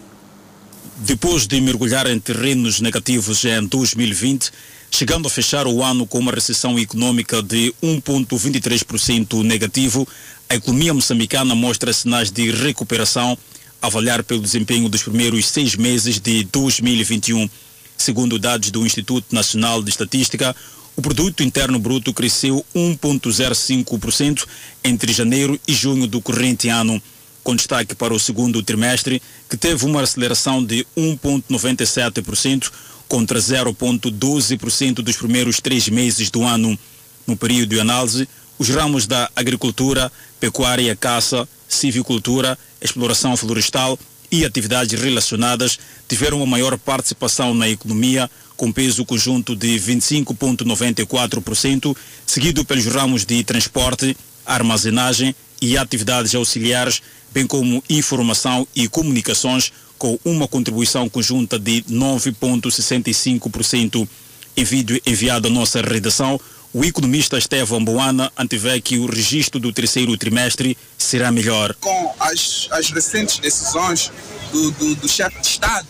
[0.97, 4.51] Depois de mergulhar em terrenos negativos em 2020,
[4.91, 10.05] chegando a fechar o ano com uma recessão econômica de 1,23% negativo,
[10.49, 13.37] a economia moçambicana mostra sinais de recuperação
[13.81, 17.49] avaliar pelo desempenho dos primeiros seis meses de 2021.
[17.97, 20.55] Segundo dados do Instituto Nacional de Estatística,
[20.95, 24.45] o produto interno bruto cresceu 1,05%
[24.83, 27.01] entre janeiro e junho do corrente ano,
[27.43, 32.71] com destaque para o segundo trimestre, que teve uma aceleração de 1,97%
[33.07, 36.77] contra 0,12% dos primeiros três meses do ano.
[37.25, 38.27] No período de análise,
[38.57, 43.97] os ramos da agricultura, pecuária, caça, civicultura, exploração florestal
[44.31, 52.65] e atividades relacionadas tiveram uma maior participação na economia, com peso conjunto de 25,94%, seguido
[52.65, 54.15] pelos ramos de transporte,
[54.45, 57.01] armazenagem e atividades auxiliares,
[57.33, 64.07] bem como informação e comunicações, com uma contribuição conjunta de 9,65%.
[64.55, 66.39] Em vídeo enviado à nossa redação,
[66.73, 71.73] o economista Estevão Boana antevê que o registro do terceiro trimestre será melhor.
[71.75, 74.11] Com as, as recentes decisões
[74.51, 75.87] do, do, do chefe de Estado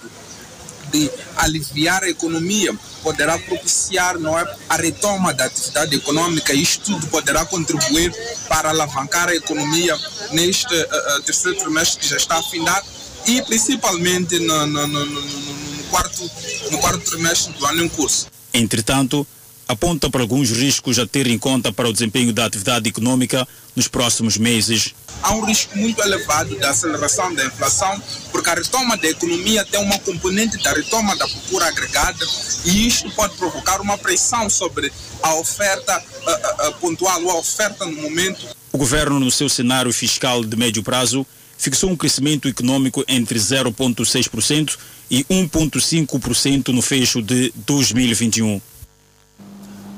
[0.92, 2.74] de aliviar a economia,
[3.04, 8.12] poderá propiciar não é, a retoma da atividade econômica e isto tudo poderá contribuir
[8.48, 9.96] para alavancar a economia
[10.32, 12.84] neste uh, terceiro trimestre que já está a findar
[13.28, 16.30] e principalmente no, no, no, no, quarto,
[16.72, 18.28] no quarto trimestre do ano em curso.
[18.52, 19.28] Entretanto,
[19.70, 23.88] aponta para alguns riscos a ter em conta para o desempenho da atividade econômica nos
[23.88, 24.96] próximos meses.
[25.22, 28.02] Há um risco muito elevado da aceleração da inflação,
[28.32, 32.26] porque a retoma da economia tem uma componente da retoma da procura agregada
[32.66, 34.92] e isto pode provocar uma pressão sobre
[35.22, 38.48] a oferta uh, uh, pontual ou a oferta no momento.
[38.74, 41.24] O governo, no seu cenário fiscal de médio prazo,
[41.60, 44.78] fixou um crescimento econômico entre 0,6%
[45.12, 48.60] e 1,5% no fecho de 2021.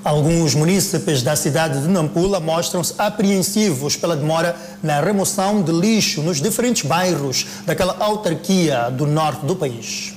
[0.04, 6.42] Alguns munícipes da cidade de Nampula mostram-se apreensivos pela demora na remoção de lixo nos
[6.42, 10.16] diferentes bairros daquela autarquia do norte do país.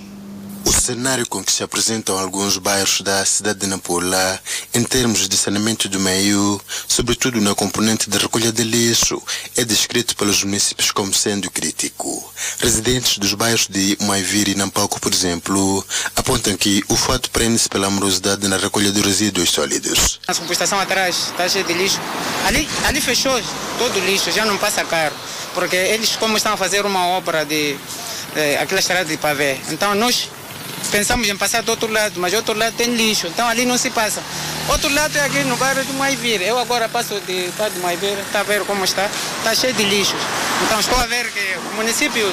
[0.67, 4.41] O cenário com que se apresentam alguns bairros da cidade de Nampula,
[4.73, 6.59] em termos de saneamento do meio,
[6.89, 9.23] sobretudo na componente de recolha de lixo,
[9.59, 12.33] é descrito pelos municípios como sendo crítico.
[12.61, 15.85] Residentes dos bairros de Maiviri e Nampalco, por exemplo,
[16.17, 20.19] apontam que o fato prende-se pela amorosidade na recolha de resíduos sólidos.
[20.27, 22.01] A compostação atrás está cheia de lixo.
[22.47, 23.39] Ali, ali fechou
[23.79, 25.15] todo o lixo, já não passa carro,
[25.53, 27.77] porque eles como estão a fazer uma obra de,
[28.35, 29.59] de aquela estrada de pavê.
[29.69, 30.31] Então nós
[30.91, 33.77] pensamos em passar do outro lado, mas do outro lado tem lixo, então ali não
[33.77, 34.23] se passa.
[34.69, 36.41] Outro lado é aqui no bairro do Maivir.
[36.43, 39.09] Eu agora passo de bairro do Maivir, está a ver como está?
[39.39, 40.21] Está cheio de lixos.
[40.65, 42.33] Então estou a ver que o município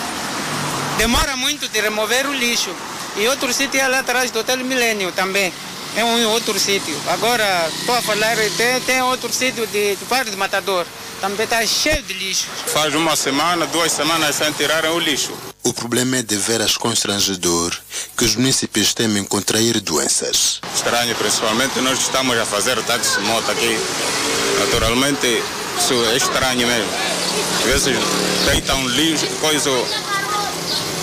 [0.97, 2.73] demora muito de remover o lixo.
[3.17, 5.51] E outro sítio é lá atrás do Hotel Milênio também.
[5.95, 6.95] É um outro sítio.
[7.07, 10.85] Agora estou a falar, tem, tem outro sítio de, do bairro de Matador.
[11.19, 12.47] Também está cheio de lixo.
[12.67, 15.33] Faz uma semana, duas semanas sem tirarem o lixo.
[15.63, 17.77] O problema é de veras constrangedor
[18.17, 20.59] que os municípios temem contrair doenças.
[20.73, 23.77] Estranho, principalmente nós estamos a fazer táxi moto aqui.
[24.59, 25.43] Naturalmente,
[25.77, 26.89] isso é estranho mesmo.
[27.59, 27.97] Às vezes
[28.45, 29.69] deitam lixo, coisa,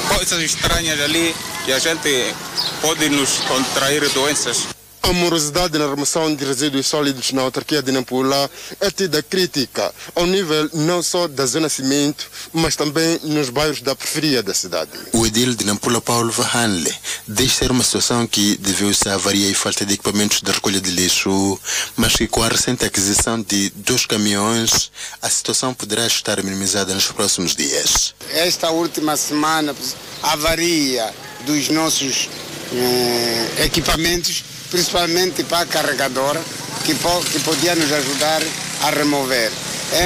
[0.09, 1.36] coisas estranhas ali
[1.66, 2.34] e a gente
[2.80, 4.78] pode nos contrair doenças.
[5.03, 10.27] A morosidade na remoção de resíduos sólidos na autarquia de Nampula é tida crítica ao
[10.27, 14.91] nível não só da zona cimento, mas também nos bairros da periferia da cidade.
[15.13, 16.95] O edil de Nampula, Paulo Vahanle,
[17.27, 20.91] diz ser uma situação que deveu-se à avaria e falta de equipamentos de recolha de
[20.91, 21.59] lixo,
[21.97, 24.91] mas que com a recente aquisição de dois caminhões,
[25.23, 28.15] a situação poderá estar minimizada nos próximos dias.
[28.31, 29.75] Esta última semana,
[30.23, 31.15] a avaria
[31.47, 32.29] dos nossos
[32.73, 36.41] eh, equipamentos principalmente para a carregadora,
[36.85, 38.43] que, po que podia nos ajudar
[38.83, 39.51] a remover.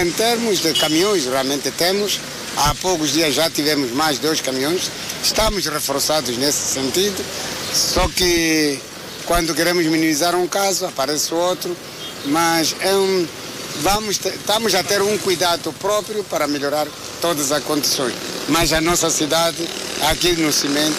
[0.00, 2.20] Em termos de caminhões, realmente temos.
[2.56, 4.90] Há poucos dias já tivemos mais dois caminhões.
[5.22, 7.24] Estamos reforçados nesse sentido.
[7.72, 8.78] Só que
[9.26, 11.76] quando queremos minimizar um caso, aparece outro.
[12.26, 13.26] Mas é um,
[13.80, 16.86] vamos estamos a ter um cuidado próprio para melhorar
[17.20, 18.14] todas as condições.
[18.48, 19.68] Mas a nossa cidade,
[20.10, 20.96] aqui no Cimento,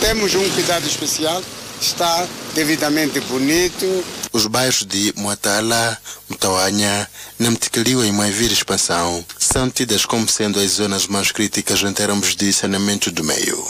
[0.00, 1.42] temos um cuidado especial
[1.84, 4.04] está devidamente bonito.
[4.32, 7.08] Os bairros de Moatala, Mtauanha,
[7.38, 12.52] Namtikaliwa e Maivir Expansão são tidas como sendo as zonas mais críticas em termos de
[12.52, 13.62] saneamento do meio.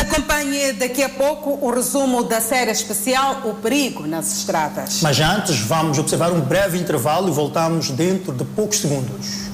[0.00, 5.00] Acompanhe daqui a pouco o resumo da série especial O Perigo nas Estradas.
[5.00, 9.51] Mas antes, vamos observar um breve intervalo e voltamos dentro de poucos segundos.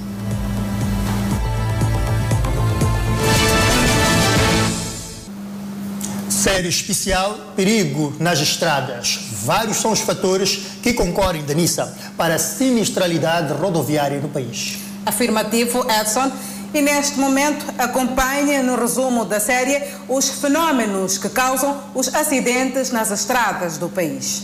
[6.49, 9.18] Série especial Perigo nas estradas.
[9.44, 14.78] Vários são os fatores que concorrem, Danissa, para a sinistralidade rodoviária no país.
[15.05, 16.32] Afirmativo, Edson.
[16.72, 23.11] E neste momento acompanhe no resumo da série os fenômenos que causam os acidentes nas
[23.11, 24.42] estradas do país.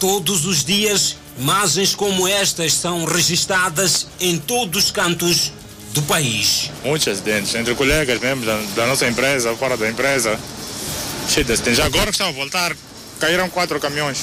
[0.00, 5.52] Todos os dias, imagens como estas são registradas em todos os cantos
[5.94, 6.70] do país.
[6.84, 10.38] Muitos acidentes, entre colegas mesmo da, da nossa empresa, fora da empresa.
[11.28, 11.80] Cheio de acidentes.
[11.80, 12.76] Agora que estão a voltar,
[13.20, 14.18] caíram quatro caminhões.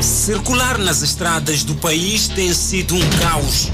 [0.00, 3.70] Circular nas estradas do país tem sido um caos.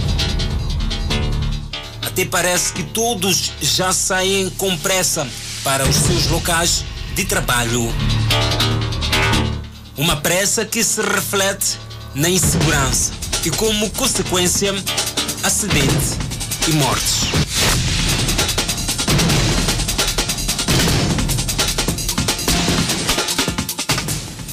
[2.01, 5.27] Até parece que todos já saem com pressa
[5.63, 6.85] para os seus locais
[7.15, 7.93] de trabalho.
[9.97, 11.79] Uma pressa que se reflete
[12.15, 13.13] na insegurança
[13.45, 14.73] e, como consequência,
[15.43, 16.17] acidente
[16.69, 17.23] e mortes.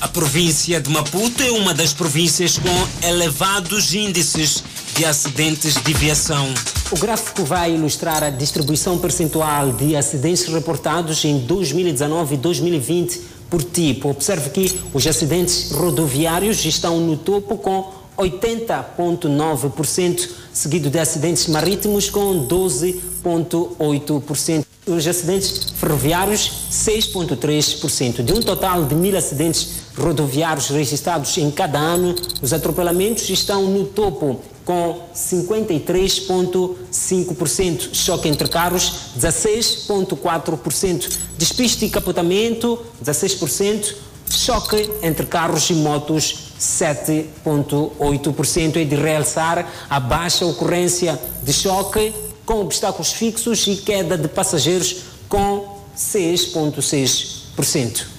[0.02, 4.64] A província de Maputo é uma das províncias com elevados índices
[5.00, 6.54] de acidentes de viação.
[6.92, 13.64] O gráfico vai ilustrar a distribuição percentual de acidentes reportados em 2019 e 2020 por
[13.64, 14.10] tipo.
[14.10, 22.46] Observe que os acidentes rodoviários estão no topo com 80,9%, seguido de acidentes marítimos com
[22.46, 24.66] 12,8%.
[24.86, 28.22] Os acidentes ferroviários, 6,3%.
[28.22, 33.86] De um total de mil acidentes rodoviários registrados em cada ano, os atropelamentos estão no
[33.86, 37.90] topo, com 53,5%.
[37.92, 41.10] Choque entre carros, 16,4%.
[41.40, 43.96] Despiste e capotamento, 16%.
[44.30, 48.76] Choque entre carros e motos, 7,8%.
[48.76, 52.14] É de realçar a baixa ocorrência de choque
[52.46, 54.98] com obstáculos fixos e queda de passageiros,
[55.28, 58.19] com 6,6%.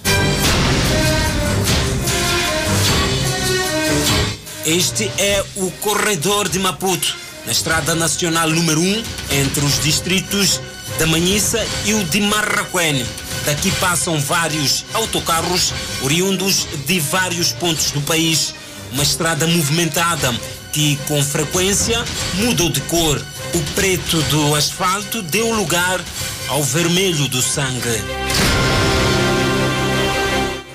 [4.65, 10.61] Este é o corredor de Maputo, na estrada nacional número 1, entre os distritos
[10.99, 13.03] da Manhissa e o de Marraquene.
[13.43, 18.53] Daqui passam vários autocarros oriundos de vários pontos do país.
[18.91, 20.31] Uma estrada movimentada
[20.71, 22.05] que com frequência
[22.35, 23.19] mudou de cor.
[23.55, 25.99] O preto do asfalto deu lugar
[26.49, 27.99] ao vermelho do sangue.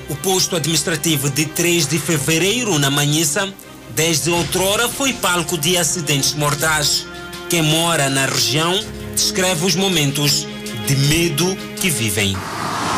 [0.08, 3.52] O posto administrativo de 3 de fevereiro, na Manhissa,
[3.94, 7.06] desde outrora foi palco de acidentes mortais.
[7.48, 8.78] Quem mora na região
[9.14, 10.46] descreve os momentos
[10.86, 12.36] de medo que vivem.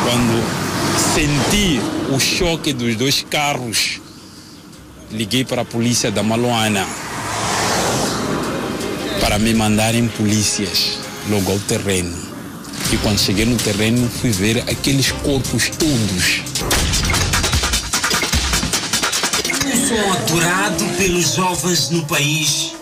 [0.03, 0.43] Quando
[1.13, 1.79] senti
[2.13, 4.01] o choque dos dois carros,
[5.11, 6.85] liguei para a polícia da Maluana
[9.19, 10.97] para me mandarem polícias
[11.29, 12.17] logo ao terreno.
[12.91, 16.78] E quando cheguei no terreno, fui ver aqueles corpos todos.
[19.89, 22.73] Som adorado pelos jovens no país.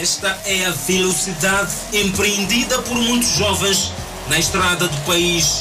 [0.00, 3.92] Esta é a velocidade empreendida por muitos jovens
[4.30, 5.60] na estrada do país.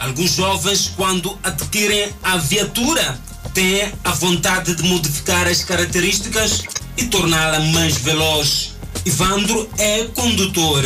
[0.00, 3.18] Alguns jovens, quando adquirem a viatura,
[3.54, 6.64] têm a vontade de modificar as características
[6.98, 8.73] e torná-la mais veloz.
[9.06, 10.82] Ivandro é condutor.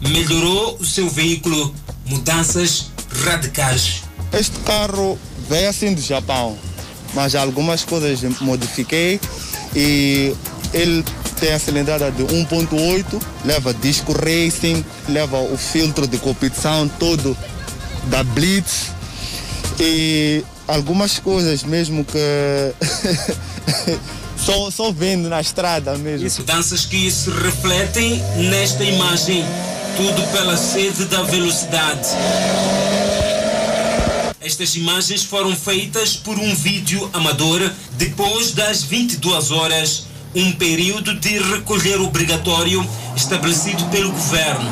[0.00, 1.74] Melhorou o seu veículo.
[2.06, 2.90] Mudanças
[3.24, 4.02] radicais.
[4.32, 6.58] Este carro veio assim do Japão,
[7.14, 9.20] mas algumas coisas modifiquei
[9.76, 10.34] e
[10.72, 11.04] ele
[11.38, 17.36] tem a cilindrada de 1.8, leva disco racing, leva o filtro de competição todo
[18.04, 18.90] da Blitz
[19.78, 22.18] e algumas coisas mesmo que
[24.38, 26.28] só, só vendo na estrada mesmo.
[26.38, 29.44] Mudanças que se refletem nesta imagem,
[29.96, 32.08] tudo pela sede da velocidade.
[34.40, 41.38] Estas imagens foram feitas por um vídeo amador depois das 22 horas, um período de
[41.38, 42.86] recolher obrigatório
[43.16, 44.70] estabelecido pelo governo.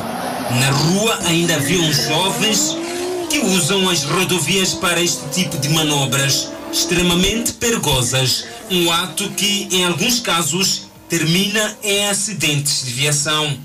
[0.60, 2.76] Na rua ainda haviam jovens
[3.28, 8.44] que usam as rodovias para este tipo de manobras extremamente perigosas.
[8.70, 13.56] Um ato que, em alguns casos, termina em acidentes de viação.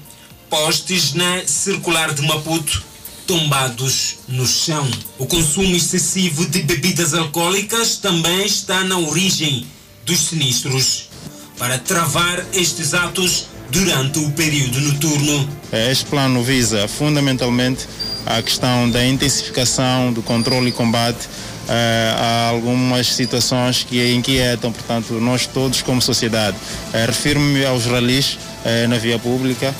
[0.49, 2.83] Postes na circular de Maputo
[3.25, 4.85] tombados no chão.
[5.17, 9.65] O consumo excessivo de bebidas alcoólicas também está na origem
[10.05, 11.09] dos sinistros.
[11.57, 15.49] Para travar estes atos durante o período noturno.
[15.71, 17.87] Este plano visa fundamentalmente
[18.25, 21.27] a questão da intensificação do controle e combate
[21.73, 26.57] eh, a algumas situações que inquietam, portanto, nós todos como sociedade.
[26.93, 29.73] Eh, Refiro-me aos ralis eh, na via pública,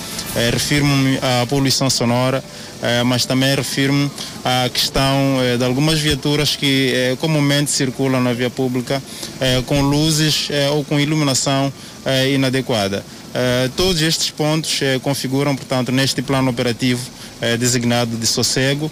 [0.54, 2.42] refiro-me à poluição sonora,
[3.06, 4.10] mas também refiro-me
[4.44, 9.04] à questão de algumas viaturas que comumente circulam na via pública
[9.68, 11.72] com luzes ou com iluminação
[12.34, 13.04] inadequada.
[13.76, 17.02] Todos estes pontos configuram, portanto, neste plano operativo
[17.60, 18.90] designado de sossego.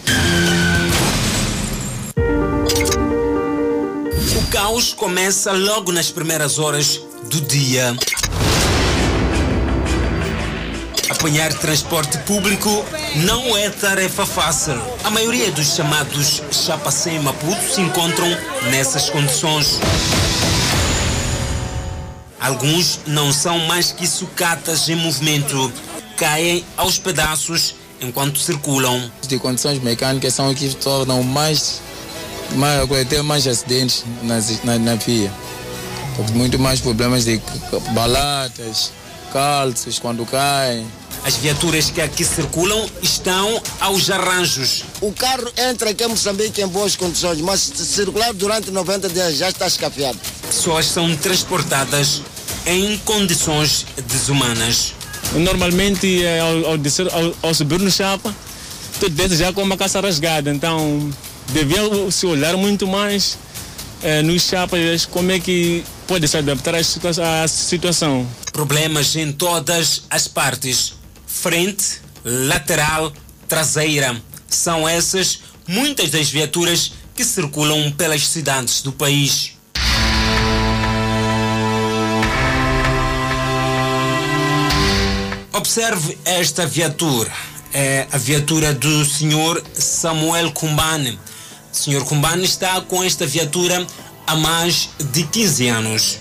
[4.80, 7.94] Caos começa logo nas primeiras horas do dia.
[11.10, 12.86] Apanhar transporte público
[13.26, 14.82] não é tarefa fácil.
[15.04, 18.26] A maioria dos chamados chapacé em Maputo se encontram
[18.72, 19.82] nessas condições.
[22.40, 25.74] Alguns não são mais que sucatas em movimento,
[26.16, 29.12] caem aos pedaços enquanto circulam.
[29.22, 31.82] As condições mecânicas são o que tornam mais,
[32.56, 35.32] mais ter mais acidentes nas, na, na via.
[36.34, 37.42] Muito mais problemas de
[37.94, 38.92] balatas,
[39.32, 40.86] calços quando caem.
[41.24, 44.84] As viaturas que aqui circulam estão aos arranjos.
[45.02, 49.38] O carro entra aqui em Moçambique em boas condições, mas se circular durante 90 dias
[49.38, 50.18] já está escapeado.
[50.48, 52.22] Pessoas são transportadas
[52.66, 54.94] em condições desumanas.
[55.34, 58.34] Normalmente, ao, ao, descer, ao, ao subir no chapa,
[59.00, 61.10] tu desce já com uma caça rasgada, então
[61.50, 63.38] devia se olhar muito mais
[64.02, 68.28] eh, nos chapas como é que pode se adaptar à situação.
[68.52, 70.94] Problemas em todas as partes,
[71.28, 73.12] frente, lateral,
[73.48, 74.20] traseira.
[74.48, 79.54] São essas muitas das viaturas que circulam pelas cidades do país.
[85.54, 87.32] Observe esta viatura.
[87.74, 91.20] É a viatura do senhor Samuel Kumbane.
[91.72, 93.86] O senhor Kumbane está com esta viatura
[94.26, 96.18] há mais de 15 anos.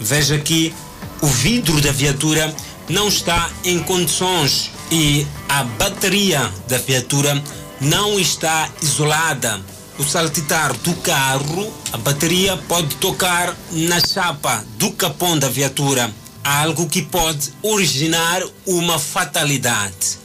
[0.00, 0.74] Veja que
[1.20, 2.54] o vidro da viatura
[2.88, 7.42] não está em condições e a bateria da viatura
[7.80, 9.60] não está isolada.
[9.98, 16.88] O saltitar do carro, a bateria pode tocar na chapa do capão da viatura algo
[16.88, 20.18] que pode originar uma fatalidade.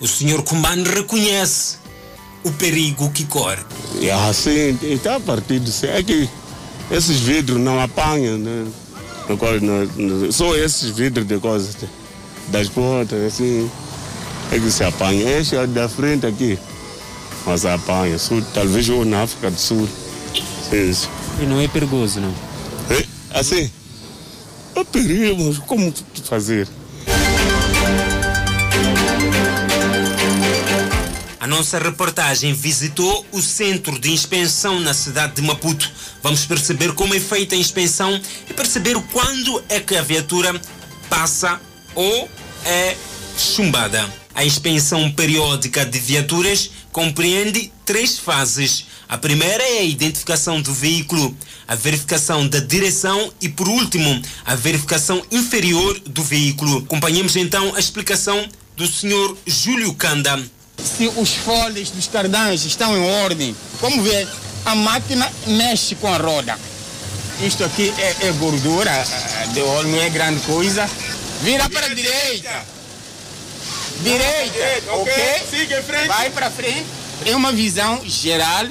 [0.00, 1.76] O senhor Kumban reconhece
[2.44, 3.62] o perigo que corre.
[4.00, 5.70] É assim, está partido.
[5.84, 6.28] É que
[6.90, 8.66] esses vidros não apanham, né?
[10.32, 11.76] Só esses vidros de coisas,
[12.48, 13.70] das portas, assim,
[14.50, 15.38] é que se apanha.
[15.38, 16.58] Este é da frente aqui,
[17.46, 18.18] mas apanha.
[18.18, 19.88] Sul, talvez ou na África do Sul.
[20.68, 21.08] Sim.
[21.40, 22.34] E não é perigoso, não?
[22.90, 23.06] É,
[23.38, 23.70] assim?
[24.74, 25.92] É perigo, como
[26.24, 26.66] fazer?
[31.40, 35.90] A nossa reportagem visitou o centro de inspeção na cidade de Maputo.
[36.22, 40.60] Vamos perceber como é feita a inspeção e perceber quando é que a viatura
[41.08, 41.58] passa
[41.94, 42.28] ou
[42.66, 42.94] é
[43.38, 44.06] chumbada.
[44.34, 48.84] A inspeção periódica de viaturas compreende três fases.
[49.08, 51.34] A primeira é a identificação do veículo,
[51.66, 56.80] a verificação da direção e, por último, a verificação inferior do veículo.
[56.80, 59.34] Acompanhemos então a explicação do Sr.
[59.46, 60.38] Júlio Canda.
[60.84, 64.26] Se os folhas dos cardãs estão em ordem, como vê,
[64.64, 66.58] a máquina mexe com a roda.
[67.42, 68.92] Isto aqui é, é gordura
[69.52, 70.88] de óleo, não é grande coisa.
[71.42, 72.64] Vira para a direita.
[74.02, 75.12] Direita, ok?
[75.50, 76.06] Siga em frente.
[76.06, 76.86] Vai para frente.
[77.24, 78.66] É uma visão geral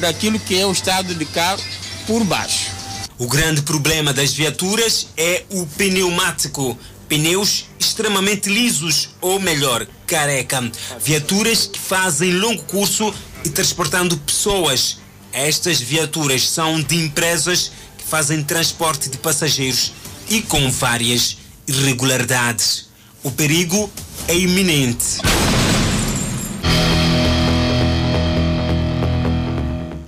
[0.00, 1.62] daquilo que é o estado de carro
[2.06, 2.70] por baixo.
[3.18, 6.78] O grande problema das viaturas é o pneumático.
[7.08, 10.70] Pneus extremamente lisos, ou melhor, careca.
[11.00, 14.98] Viaturas que fazem longo curso e transportando pessoas.
[15.32, 19.92] Estas viaturas são de empresas que fazem transporte de passageiros
[20.28, 21.36] e com várias
[21.66, 22.88] irregularidades.
[23.22, 23.90] O perigo
[24.28, 25.20] é iminente.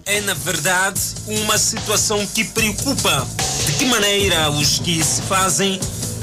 [0.04, 3.28] É, na verdade, uma situação que preocupa.
[3.66, 5.78] De que maneira os que se fazem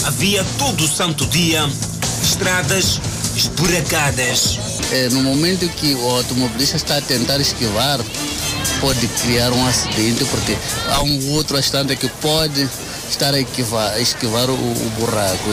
[0.05, 1.67] a via todo o santo dia,
[2.21, 3.01] estradas
[3.35, 4.59] esburacadas.
[4.91, 7.99] É, no momento que o automobilista está a tentar esquivar,
[8.79, 10.55] pode criar um acidente, porque
[10.89, 12.69] há um outro bastante que pode
[13.09, 15.49] estar a esquivar, a esquivar o, o, buraco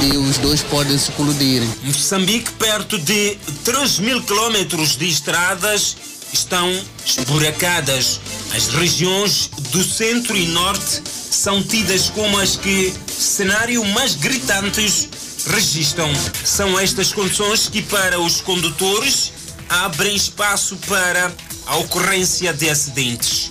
[0.00, 1.62] e os dois podem se colidir.
[1.82, 5.96] Moçambique, perto de 3 mil quilômetros de estradas,
[6.32, 6.70] estão
[7.04, 8.20] esburacadas.
[8.54, 15.08] As regiões do centro e norte são tidas como as que cenário mais gritantes
[15.46, 16.10] registram.
[16.44, 19.32] São estas condições que, para os condutores,
[19.68, 21.32] abrem espaço para
[21.66, 23.50] a ocorrência de acidentes.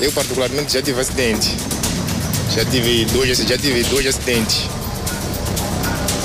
[0.00, 1.54] Eu, particularmente, já tive acidente.
[2.54, 4.62] Já tive dois, já tive dois acidentes.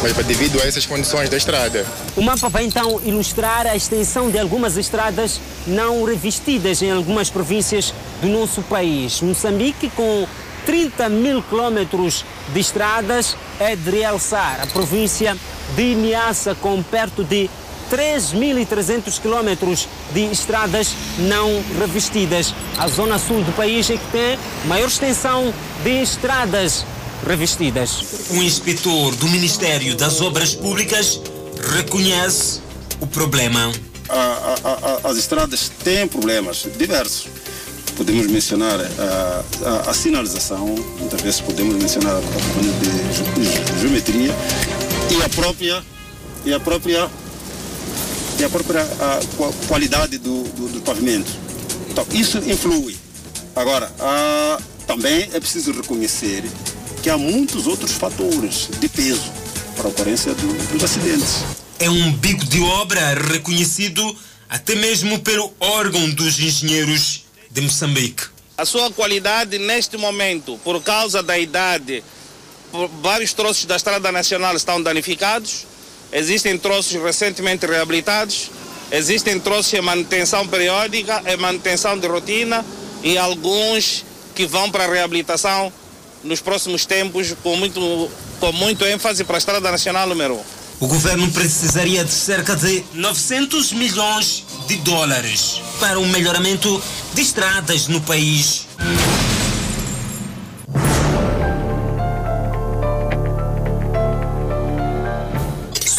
[0.02, 1.86] Mas devido a essas condições da estrada.
[2.16, 7.94] O mapa vai então ilustrar a extensão de algumas estradas não revestidas em algumas províncias
[8.22, 9.22] do nosso país.
[9.22, 10.28] Moçambique, com
[10.66, 14.62] 30 mil quilômetros de estradas, é de realçar.
[14.62, 15.38] A província
[15.76, 17.50] de Niassa, com perto de
[17.92, 22.54] 3.300 quilômetros de estradas não revestidas.
[22.78, 25.54] A zona sul do país é que tem maior extensão
[25.84, 26.86] de estradas
[27.26, 28.28] revestidas.
[28.32, 31.20] O inspetor do Ministério das Obras Públicas
[31.76, 32.62] reconhece
[33.00, 33.72] o problema.
[34.10, 34.56] A,
[35.04, 37.28] a, as estradas têm problemas diversos.
[37.98, 40.68] podemos mencionar a, a, sinalização,
[41.00, 42.86] muitas vezes podemos mencionar a componente
[43.36, 44.36] de geometria
[45.12, 45.84] e a própria
[46.46, 47.10] e a própria
[48.38, 48.86] e a própria
[49.68, 51.32] qualidade do, do, do, pavimento.
[51.90, 52.98] Então, isso influi.
[53.56, 53.90] Agora,
[54.86, 56.44] também é preciso reconhecer
[57.02, 59.32] que há muitos outros fatores de peso
[59.76, 61.44] para a ocorrência do, dos acidentes.
[61.78, 64.16] É um bico de obra reconhecido
[64.50, 68.24] até mesmo pelo órgão dos engenheiros de Moçambique.
[68.58, 72.02] A sua qualidade neste momento, por causa da idade,
[73.02, 75.66] vários troços da Estrada Nacional estão danificados,
[76.14, 78.50] existem troços recentemente reabilitados,
[78.90, 82.66] existem troços em manutenção periódica, em manutenção de rotina
[83.04, 85.74] e alguns que vão para a reabilitação
[86.24, 88.10] nos próximos tempos com muito,
[88.40, 90.55] com muito ênfase para a Estrada Nacional número 1.
[90.78, 96.82] O governo precisaria de cerca de 900 milhões de dólares para o melhoramento
[97.14, 98.68] de estradas no país.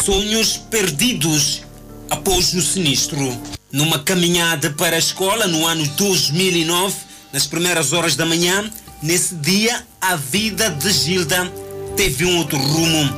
[0.05, 1.63] Sonhos perdidos
[2.09, 3.35] após o sinistro.
[3.71, 6.95] Numa caminhada para a escola no ano 2009,
[7.33, 8.71] nas primeiras horas da manhã,
[9.01, 11.51] nesse dia a vida de Gilda
[11.95, 13.13] teve um outro rumo.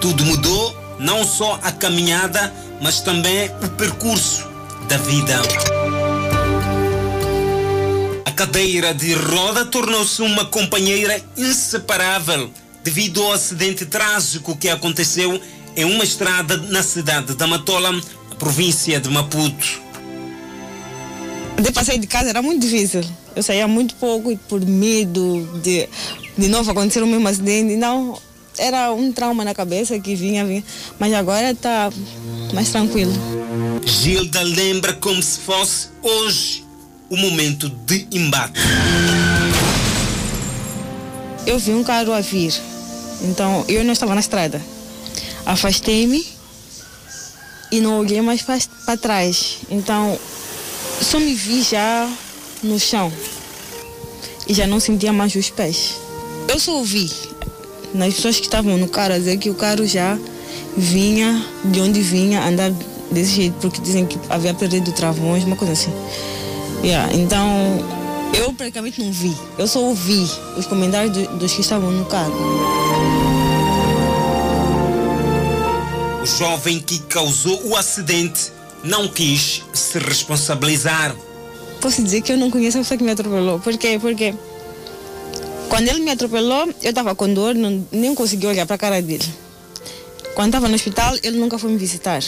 [0.00, 4.48] Tudo mudou não só a caminhada, mas também o percurso
[4.88, 5.40] da vida.
[8.24, 12.50] A cadeira de roda tornou-se uma companheira inseparável
[12.82, 15.40] devido ao acidente trágico que aconteceu
[15.76, 17.90] em uma estrada na cidade da Matola,
[18.38, 19.82] província de Maputo.
[21.60, 23.04] De passeio de casa era muito difícil.
[23.34, 25.88] Eu saía muito pouco por medo de
[26.36, 27.76] de novo acontecer o mesmo acidente.
[27.76, 28.18] Não,
[28.58, 30.64] era um trauma na cabeça que vinha, vinha.
[30.98, 31.90] Mas agora está
[32.52, 33.12] mais tranquilo.
[33.84, 36.64] Gilda lembra como se fosse hoje
[37.10, 38.60] o momento de embate.
[41.46, 42.54] Eu vi um carro a vir,
[43.22, 44.62] então eu não estava na estrada.
[45.44, 46.24] Afastei-me
[47.70, 49.58] e não olhei mais para trás.
[49.68, 50.18] Então
[51.00, 52.08] só me vi já
[52.62, 53.12] no chão
[54.46, 55.96] e já não sentia mais os pés.
[56.48, 57.10] Eu só ouvi
[57.94, 60.18] nas pessoas que estavam no carro a dizer que o carro já
[60.76, 62.70] vinha de onde vinha andar
[63.10, 65.92] desse jeito, porque dizem que havia perdido travões, uma coisa assim.
[66.82, 67.48] Yeah, então,
[68.34, 70.26] eu praticamente não vi, eu só ouvi
[70.56, 72.32] os comentários do, dos que estavam no carro.
[76.22, 81.14] O jovem que causou o acidente não quis se responsabilizar.
[81.80, 83.58] Posso dizer que eu não conheço a pessoa que me atropelou.
[83.58, 83.98] Por quê?
[84.00, 84.34] Porque
[85.72, 89.00] quando ele me atropelou, eu estava com dor, não, nem consegui olhar para a cara
[89.00, 89.24] dele.
[90.34, 92.22] Quando estava no hospital, ele nunca foi me visitar.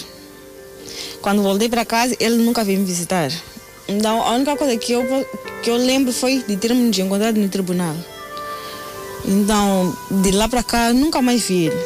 [1.20, 3.30] Quando voltei para casa, ele nunca veio me visitar.
[3.86, 5.05] Então, a única coisa que eu,
[5.62, 7.95] que eu lembro foi de termos encontrado no tribunal.
[9.26, 11.76] Então, de lá para cá, nunca mais vi ele.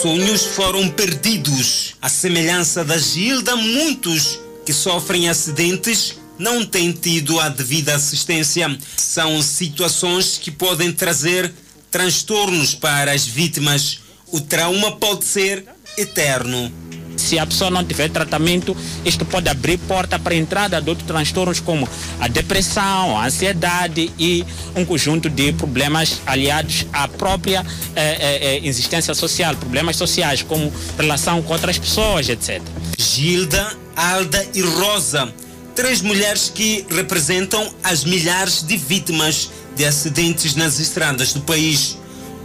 [0.00, 1.94] Sonhos foram perdidos.
[2.00, 8.76] A semelhança da Gilda, muitos que sofrem acidentes não têm tido a devida assistência.
[8.96, 11.52] São situações que podem trazer
[11.90, 14.00] transtornos para as vítimas.
[14.32, 15.64] O trauma pode ser
[15.96, 16.72] eterno.
[17.16, 18.74] Se a pessoa não tiver tratamento,
[19.04, 21.86] isto pode abrir porta para a entrada de outros transtornos como
[22.18, 27.64] a depressão, a ansiedade e um conjunto de problemas aliados à própria
[27.94, 32.62] eh, eh, eh existência social, problemas sociais como relação com outras pessoas, etc.
[32.98, 35.32] Gilda, Alda e Rosa
[35.74, 41.96] Três mulheres que representam as milhares de vítimas de acidentes nas estradas do país,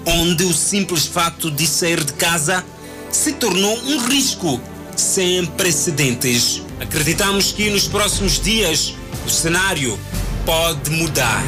[0.06, 2.64] onde o simples facto de sair de casa
[3.12, 4.62] se tornou um risco
[4.96, 6.62] sem precedentes.
[6.80, 8.94] Acreditamos que nos próximos dias
[9.26, 10.00] o cenário
[10.46, 11.44] pode mudar.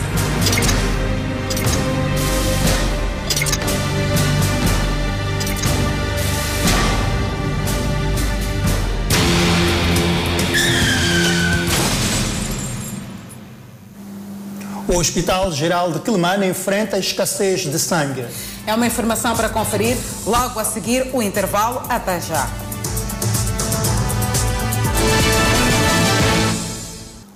[14.90, 18.26] O Hospital Geral de Quelimane enfrenta escassez de sangue.
[18.66, 21.84] É uma informação para conferir logo a seguir o intervalo.
[21.88, 22.50] Até já.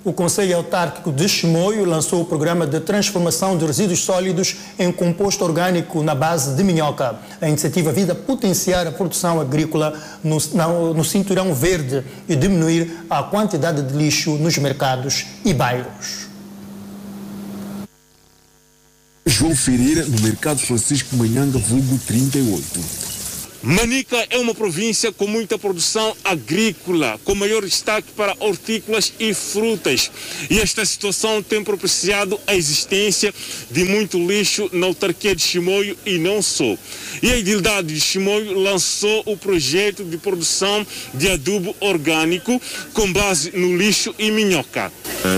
[0.04, 5.44] O Conselho Autárquico de Chimoio lançou o programa de transformação de resíduos sólidos em composto
[5.44, 7.14] orgânico na base de minhoca.
[7.40, 13.22] A iniciativa visa potenciar a produção agrícola no, no, no cinturão verde e diminuir a
[13.22, 16.23] quantidade de lixo nos mercados e bairros.
[19.36, 22.62] João Ferreira, no mercado Francisco Manhanga, vulgo 38.
[23.64, 30.08] Manica é uma província com muita produção agrícola, com maior destaque para hortícolas e frutas.
[30.48, 33.34] E esta situação tem propiciado a existência
[33.72, 36.76] de muito lixo na autarquia de Chimoio e não só.
[37.20, 42.62] E a Idildade de Chimoio lançou o projeto de produção de adubo orgânico
[42.92, 44.92] com base no lixo e minhoca.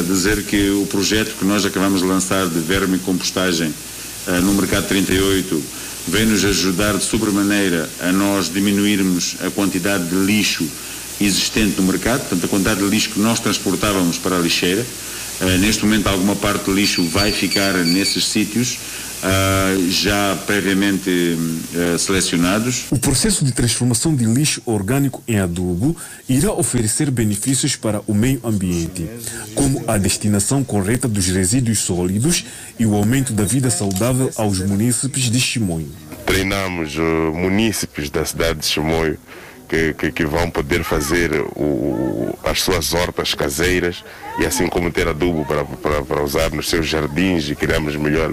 [0.06, 3.72] Dizer que o projeto que nós acabamos de lançar de verme e compostagem
[4.42, 5.62] no Mercado 38
[6.08, 10.66] vem nos ajudar de sobremaneira a nós diminuirmos a quantidade de lixo
[11.20, 14.84] existente no mercado, portanto a quantidade de lixo que nós transportávamos para a lixeira.
[15.40, 18.78] Uh, neste momento alguma parte do lixo vai ficar nesses sítios
[19.22, 22.86] uh, já previamente uh, selecionados.
[22.90, 25.96] O processo de transformação de lixo orgânico em adubo
[26.28, 29.08] irá oferecer benefícios para o meio ambiente,
[29.54, 32.44] como a destinação correta dos resíduos sólidos
[32.78, 35.90] e o aumento da vida saudável aos munícipes de Chimoio.
[36.24, 39.18] Treinamos uh, munícipes da cidade de Chimoio
[39.68, 44.04] que, que, que, vão poder fazer o, as suas hortas caseiras
[44.38, 48.32] e assim como ter adubo para, para, para usar nos seus jardins e criarmos melhor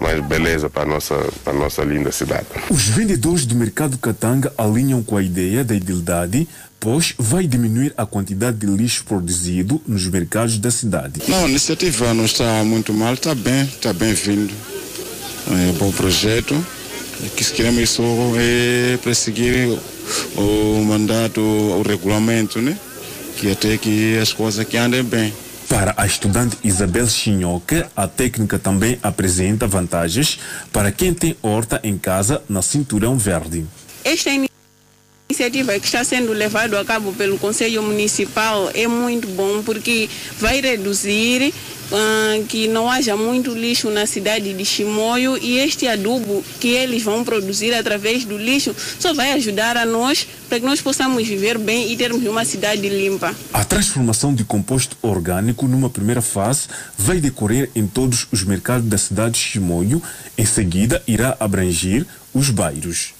[0.00, 2.46] mais beleza para a nossa, para a nossa linda cidade.
[2.70, 8.04] Os vendedores do mercado Katanga alinham com a ideia da idilidade, pois vai diminuir a
[8.04, 11.22] quantidade de lixo produzido nos mercados da cidade.
[11.28, 14.52] Não, a iniciativa não está muito mal, está bem, está bem-vindo.
[15.48, 16.54] É um bom projeto.
[16.54, 18.02] O que queremos isso
[18.36, 19.78] é perseguir
[20.36, 22.76] o mandato, o regulamento, né?
[23.36, 25.32] Que até que as coisas que andem bem.
[25.74, 30.38] Para a estudante Isabel Chinhoque, a técnica também apresenta vantagens
[30.72, 33.66] para quem tem horta em casa na cinturão verde.
[34.04, 34.30] Esta
[35.30, 40.08] iniciativa que está sendo levada a cabo pelo Conselho Municipal é muito bom porque
[40.38, 41.52] vai reduzir
[41.90, 47.02] uh, que não haja muito lixo na cidade de Chimoio e este adubo que eles
[47.02, 51.56] vão produzir através do lixo só vai ajudar a nós para que nós possamos viver
[51.56, 53.34] bem e termos uma cidade limpa.
[53.52, 56.68] A transformação de composto orgânico numa primeira fase
[56.98, 60.02] vai decorrer em todos os mercados da cidade de Chimoio.
[60.36, 63.14] Em seguida, irá abranger os bairros.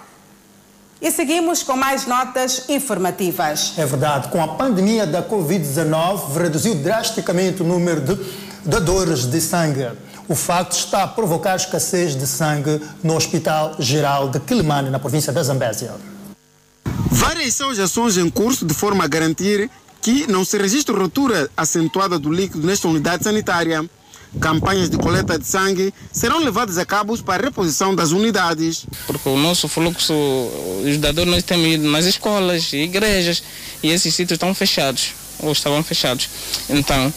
[1.00, 3.72] E seguimos com mais notas informativas.
[3.78, 8.18] É verdade, com a pandemia da Covid-19 reduziu drasticamente o número de
[8.66, 9.88] dadores de sangue.
[10.28, 15.32] O facto está a provocar escassez de sangue no Hospital Geral de Quilimane, na província
[15.32, 15.94] da Zambésia.
[17.10, 19.70] Várias são as ações em curso de forma a garantir
[20.02, 23.88] que não se registre ruptura acentuada do líquido nesta unidade sanitária.
[24.38, 28.86] Campanhas de coleta de sangue serão levadas a cabo para a reposição das unidades.
[29.06, 30.14] Porque o nosso fluxo,
[30.84, 33.42] os dadores nós temos ido nas escolas, igrejas,
[33.82, 36.28] e esses sítios estão fechados, ou estavam fechados.
[36.68, 37.12] Então,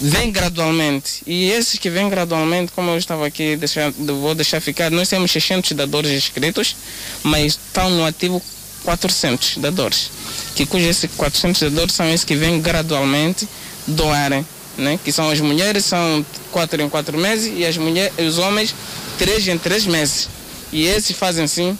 [0.00, 1.22] vem gradualmente.
[1.26, 3.58] E esses que vêm gradualmente, como eu estava aqui,
[4.20, 6.74] vou deixar ficar, nós temos 600 dadores inscritos,
[7.22, 8.42] mas estão no ativo
[8.82, 10.10] 400 dadores.
[10.54, 13.46] Que cujos esses 400 dadores são esses que vêm gradualmente
[13.86, 14.46] doarem
[14.76, 14.98] né?
[15.02, 18.74] que são as mulheres, são quatro em quatro meses, e as mulheres, os homens,
[19.18, 20.28] três em três meses.
[20.72, 21.76] E esses fazem sim,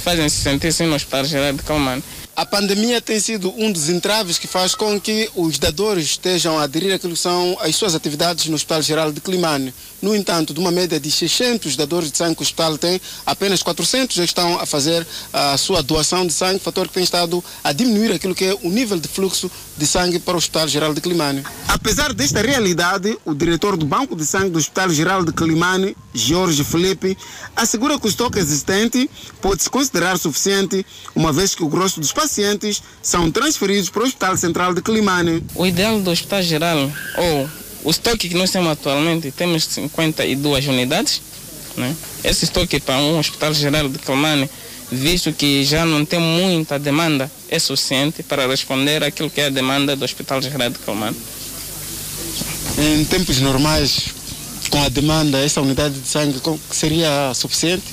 [0.00, 2.02] fazem se sentir sim no Hospital Geral de Calmane.
[2.34, 6.62] A pandemia tem sido um dos entraves que faz com que os dadores estejam a
[6.62, 9.74] aderir àquilo que são as suas atividades no Hospital Geral de Climane.
[10.02, 13.62] No entanto, de uma média de 600 dadores de sangue que o hospital tem, apenas
[13.62, 17.72] 400 já estão a fazer a sua doação de sangue, fator que tem estado a
[17.72, 21.00] diminuir aquilo que é o nível de fluxo de sangue para o Hospital Geral de
[21.00, 21.44] Climane.
[21.68, 26.64] Apesar desta realidade, o diretor do Banco de Sangue do Hospital Geral de Climane, Jorge
[26.64, 27.16] Felipe,
[27.54, 29.08] assegura que o estoque existente
[29.40, 30.84] pode se considerar suficiente,
[31.14, 35.44] uma vez que o grosso dos pacientes são transferidos para o Hospital Central de Climane.
[35.54, 41.20] O ideal do Hospital Geral, ou o estoque que nós temos atualmente, temos 52 unidades.
[41.76, 41.94] Né?
[42.22, 44.48] Esse estoque para um Hospital Geral de Climane,
[44.90, 49.50] visto que já não tem muita demanda, é suficiente para responder àquilo que é a
[49.50, 51.16] demanda do Hospital Geral de Climane.
[52.78, 54.06] Em tempos normais,
[54.70, 57.84] com a demanda, essa unidade de sangue seria suficiente?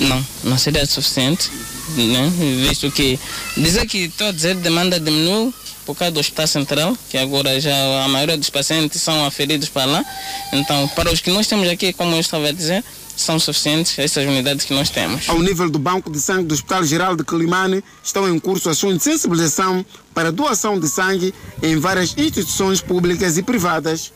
[0.00, 1.50] Não, não seria suficiente,
[1.96, 2.32] né?
[2.62, 3.18] visto que
[3.56, 5.52] dizer que estou a dizer demanda diminuiu
[5.88, 9.86] por causa do Hospital Central, que agora já a maioria dos pacientes são aferidos para
[9.86, 10.04] lá.
[10.52, 12.84] Então, para os que nós temos aqui, como eu estava a dizer,
[13.16, 15.26] são suficientes essas unidades que nós temos.
[15.30, 18.98] Ao nível do Banco de Sangue do Hospital Geral de Climane, estão em curso ações
[18.98, 19.82] de sensibilização
[20.12, 24.12] para doação de sangue em várias instituições públicas e privadas.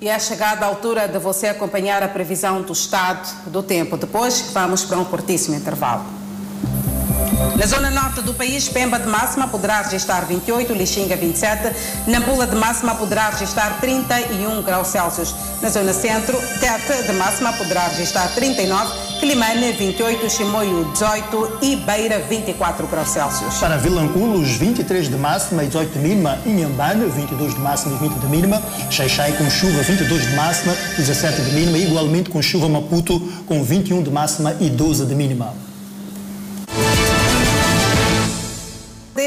[0.00, 3.98] E é chegada a altura de você acompanhar a previsão do estado do tempo.
[3.98, 6.27] Depois vamos para um curtíssimo intervalo.
[7.58, 11.74] Na zona norte do país, Pemba de máxima poderá registrar 28, Lixinga 27,
[12.06, 15.34] Nampula de máxima poderá registrar 31 graus Celsius.
[15.60, 22.20] Na zona centro, Tete de máxima poderá registrar 39, Climane 28, Chimoio 18 e Beira
[22.20, 23.56] 24 graus Celsius.
[23.58, 28.20] Para Vilanculos, 23 de máxima e 18 de mínima, Inhambane 22 de máxima e 20
[28.20, 33.18] de mínima, Xaixai com chuva 22 de máxima, 17 de mínima, igualmente com chuva Maputo
[33.46, 35.67] com 21 de máxima e 12 de mínima.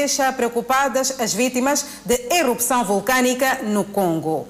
[0.02, 4.48] Deixa preocupadas as vítimas de erupção vulcânica no Congo.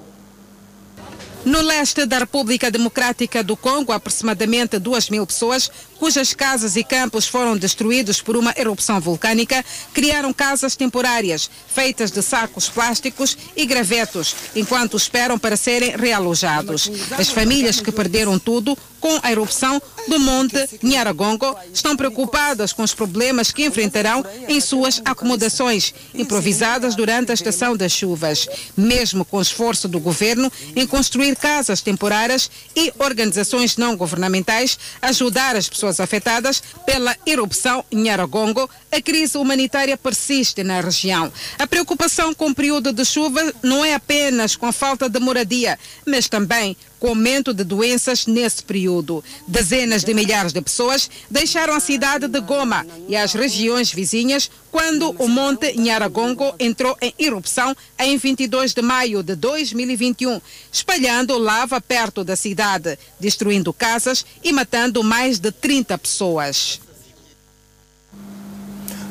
[1.45, 7.27] No leste da República Democrática do Congo, aproximadamente 2 mil pessoas, cujas casas e campos
[7.27, 14.35] foram destruídos por uma erupção vulcânica, criaram casas temporárias, feitas de sacos plásticos e gravetos,
[14.55, 16.89] enquanto esperam para serem realojados.
[17.17, 22.93] As famílias que perderam tudo com a erupção do Monte Nyaragongo estão preocupadas com os
[22.93, 29.41] problemas que enfrentarão em suas acomodações, improvisadas durante a estação das chuvas, mesmo com o
[29.41, 36.61] esforço do governo em construir casas temporárias e organizações não governamentais ajudar as pessoas afetadas
[36.85, 41.31] pela erupção Nyaragongo, a crise humanitária persiste na região.
[41.57, 45.77] A preocupação com o período de chuva não é apenas com a falta de moradia,
[46.05, 49.21] mas também com aumento de doenças nesse período.
[49.45, 55.13] Dezenas de milhares de pessoas deixaram a cidade de Goma e as regiões vizinhas quando
[55.19, 60.39] o Monte Nyaragongo entrou em erupção em 22 de maio de 2021,
[60.71, 66.79] espalhando lava perto da cidade, destruindo casas e matando mais de 30 pessoas.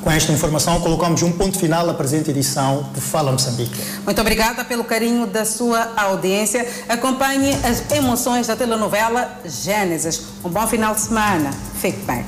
[0.03, 3.80] Com esta informação, colocamos um ponto final à presente edição do Fala Moçambique.
[4.05, 6.66] Muito obrigada pelo carinho da sua audiência.
[6.88, 10.22] Acompanhe as emoções da telenovela Gênesis.
[10.44, 11.53] Um bom final de semana.
[11.80, 12.24] Fique bem.